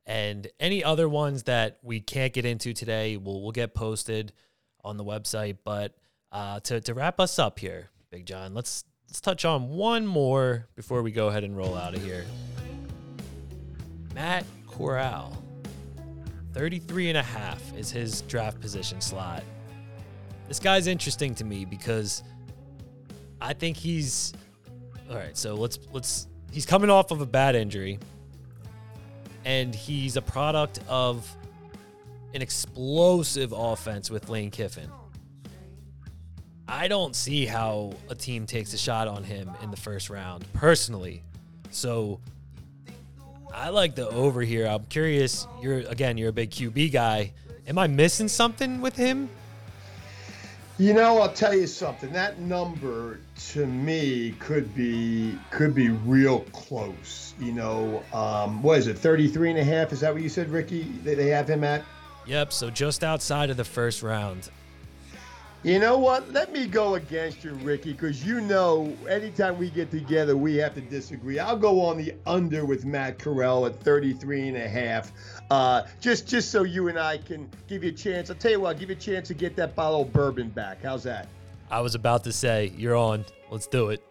And 0.05 0.47
any 0.59 0.83
other 0.83 1.07
ones 1.07 1.43
that 1.43 1.79
we 1.81 2.01
can't 2.01 2.33
get 2.33 2.45
into 2.45 2.73
today, 2.73 3.17
will 3.17 3.41
will 3.41 3.51
get 3.51 3.73
posted 3.73 4.33
on 4.83 4.97
the 4.97 5.03
website. 5.03 5.57
But 5.63 5.95
uh, 6.31 6.59
to 6.61 6.81
to 6.81 6.93
wrap 6.93 7.19
us 7.19 7.39
up 7.39 7.59
here, 7.59 7.89
Big 8.11 8.25
John, 8.25 8.53
let's 8.53 8.83
let's 9.07 9.21
touch 9.21 9.45
on 9.45 9.69
one 9.69 10.05
more 10.05 10.67
before 10.75 11.01
we 11.01 11.11
go 11.11 11.27
ahead 11.27 11.43
and 11.43 11.55
roll 11.55 11.75
out 11.75 11.95
of 11.95 12.03
here. 12.03 12.25
Matt 14.13 14.45
Corral. 14.67 15.42
33 16.53 17.09
and 17.09 17.17
a 17.17 17.23
half 17.23 17.61
is 17.75 17.91
his 17.91 18.21
draft 18.21 18.59
position 18.61 19.01
slot. 19.01 19.43
This 20.47 20.59
guy's 20.59 20.87
interesting 20.87 21.33
to 21.35 21.43
me 21.43 21.65
because 21.65 22.23
I 23.41 23.53
think 23.53 23.75
he's 23.75 24.33
all 25.09 25.17
right, 25.17 25.37
so 25.37 25.55
let's 25.55 25.79
let's 25.91 26.27
he's 26.51 26.65
coming 26.65 26.89
off 26.89 27.11
of 27.11 27.21
a 27.21 27.25
bad 27.25 27.55
injury 27.55 27.99
and 29.45 29.73
he's 29.73 30.15
a 30.15 30.21
product 30.21 30.79
of 30.87 31.29
an 32.33 32.41
explosive 32.41 33.51
offense 33.51 34.09
with 34.09 34.29
Lane 34.29 34.51
Kiffin. 34.51 34.89
I 36.67 36.87
don't 36.87 37.15
see 37.15 37.45
how 37.45 37.93
a 38.09 38.15
team 38.15 38.45
takes 38.45 38.73
a 38.73 38.77
shot 38.77 39.07
on 39.07 39.23
him 39.23 39.51
in 39.61 39.69
the 39.69 39.77
first 39.77 40.09
round 40.09 40.45
personally. 40.53 41.23
So 41.71 42.19
I 43.53 43.69
like 43.69 43.95
the 43.95 44.09
over 44.09 44.41
here. 44.41 44.65
I'm 44.65 44.85
curious. 44.85 45.47
You're 45.61 45.79
again, 45.79 46.17
you're 46.17 46.29
a 46.29 46.33
big 46.33 46.49
QB 46.49 46.91
guy. 46.91 47.33
Am 47.67 47.77
I 47.77 47.87
missing 47.87 48.27
something 48.27 48.81
with 48.81 48.95
him? 48.95 49.29
You 50.79 50.93
know, 50.93 51.19
I'll 51.19 51.31
tell 51.31 51.53
you 51.53 51.67
something. 51.67 52.11
That 52.11 52.39
number 52.39 53.19
to 53.51 53.67
me 53.67 54.31
could 54.39 54.73
be 54.73 55.37
could 55.51 55.75
be 55.75 55.89
real 55.89 56.39
close. 56.51 57.35
You 57.39 57.51
know, 57.51 58.03
um, 58.11 58.63
what 58.63 58.79
is 58.79 58.87
it? 58.87 58.97
33 58.97 59.51
and 59.51 59.59
a 59.59 59.63
half? 59.63 59.93
Is 59.93 59.99
that 59.99 60.13
what 60.13 60.23
you 60.23 60.29
said, 60.29 60.49
Ricky? 60.49 60.83
They 61.03 61.27
have 61.27 61.47
him 61.47 61.63
at? 61.63 61.83
Yep, 62.25 62.53
so 62.53 62.69
just 62.69 63.03
outside 63.03 63.49
of 63.49 63.57
the 63.57 63.65
first 63.65 64.01
round. 64.01 64.49
You 65.63 65.80
know 65.80 65.97
what? 65.97 66.30
Let 66.34 66.52
me 66.52 66.67
go 66.67 66.95
against 66.95 67.45
you, 67.45 67.54
Ricky, 67.54 67.93
because 67.93 68.26
you 68.26 68.41
know 68.41 68.93
anytime 69.08 69.58
we 69.58 69.69
get 69.69 69.89
together, 69.89 70.36
we 70.36 70.58
have 70.58 70.76
to 70.76 70.82
disagree. 70.82 71.39
I'll 71.39 71.58
go 71.58 71.80
on 71.80 71.95
the 71.95 72.13
under 72.26 72.65
with 72.65 72.84
Matt 72.84 73.17
Corral 73.17 73.65
at 73.65 73.80
33 73.80 74.49
and 74.49 74.58
a 74.58 74.67
half. 74.67 75.13
Uh, 75.49 75.84
just 76.02 76.28
just 76.28 76.52
so 76.52 76.63
you 76.63 76.89
and 76.89 76.99
I 76.99 77.17
can 77.17 77.49
give 77.69 77.82
you 77.82 77.91
a 77.91 77.93
chance. 77.93 78.30
I'll 78.30 78.36
tell 78.36 78.52
you 78.52 78.60
what, 78.60 78.76
I'll 78.76 78.80
give 78.80 78.89
you 78.89 78.97
a 78.97 78.99
chance 78.99 79.30
to 79.30 79.34
get 79.34 79.56
that 79.56 79.73
bottle 79.73 80.02
of 80.02 80.12
bourbon 80.12 80.49
back. 80.49 80.84
How's 80.84 81.04
that? 81.04 81.30
I 81.71 81.80
was 81.80 81.95
about 81.95 82.26
to 82.26 82.34
say, 82.34 82.73
you're 82.78 82.97
on. 82.97 83.23
Let's 83.49 83.67
do 83.67 83.88
it. 83.88 84.04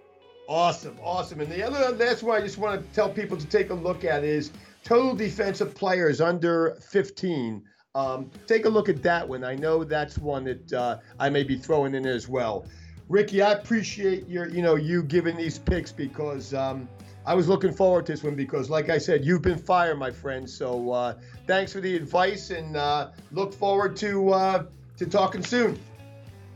Awesome, 0.48 0.96
awesome. 1.02 1.40
And 1.40 1.52
the 1.52 1.62
other 1.62 1.92
that's 1.92 2.22
one 2.22 2.40
I 2.40 2.40
just 2.40 2.56
want 2.56 2.80
to 2.80 2.94
tell 2.94 3.10
people 3.10 3.36
to 3.36 3.46
take 3.46 3.68
a 3.68 3.74
look 3.74 4.04
at 4.04 4.24
is 4.24 4.52
total 4.84 5.14
defensive 5.14 5.74
players 5.74 6.22
under 6.22 6.78
15 6.80 7.62
um, 7.94 8.30
take 8.46 8.64
a 8.64 8.68
look 8.68 8.88
at 8.88 9.02
that 9.02 9.28
one. 9.28 9.44
I 9.44 9.54
know 9.54 9.84
that's 9.84 10.16
one 10.18 10.44
that 10.44 10.72
uh, 10.72 10.98
I 11.18 11.28
may 11.28 11.42
be 11.42 11.56
throwing 11.56 11.94
in 11.94 12.06
as 12.06 12.26
well. 12.26 12.66
Ricky, 13.08 13.42
I 13.42 13.52
appreciate 13.52 14.26
your, 14.28 14.48
you 14.48 14.62
know, 14.62 14.76
you 14.76 15.02
giving 15.02 15.36
these 15.36 15.58
picks 15.58 15.92
because 15.92 16.54
um, 16.54 16.88
I 17.26 17.34
was 17.34 17.48
looking 17.48 17.72
forward 17.72 18.06
to 18.06 18.12
this 18.12 18.22
one 18.22 18.34
because, 18.34 18.70
like 18.70 18.88
I 18.88 18.96
said, 18.96 19.26
you've 19.26 19.42
been 19.42 19.58
fired, 19.58 19.98
my 19.98 20.10
friend. 20.10 20.48
So 20.48 20.90
uh, 20.90 21.14
thanks 21.46 21.72
for 21.72 21.80
the 21.80 21.94
advice 21.94 22.48
and 22.50 22.76
uh, 22.76 23.10
look 23.30 23.52
forward 23.52 23.94
to 23.96 24.30
uh, 24.30 24.64
to 24.96 25.06
talking 25.06 25.42
soon. 25.42 25.78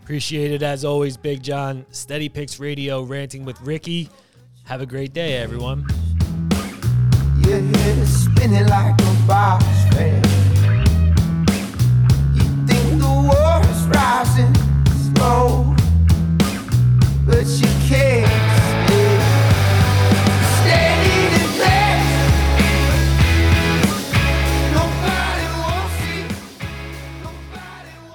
Appreciate 0.02 0.52
it 0.52 0.62
as 0.62 0.84
always, 0.86 1.18
Big 1.18 1.42
John. 1.42 1.84
Steady 1.90 2.30
Picks 2.30 2.58
Radio, 2.58 3.02
ranting 3.02 3.44
with 3.44 3.60
Ricky. 3.60 4.08
Have 4.64 4.80
a 4.80 4.86
great 4.86 5.12
day, 5.12 5.34
everyone. 5.34 5.86
Yeah, 7.40 8.04
spinning 8.04 8.66
rising 13.88 14.54
slow, 15.14 15.74
but 17.26 17.46
you 17.46 17.88
care. 17.88 18.45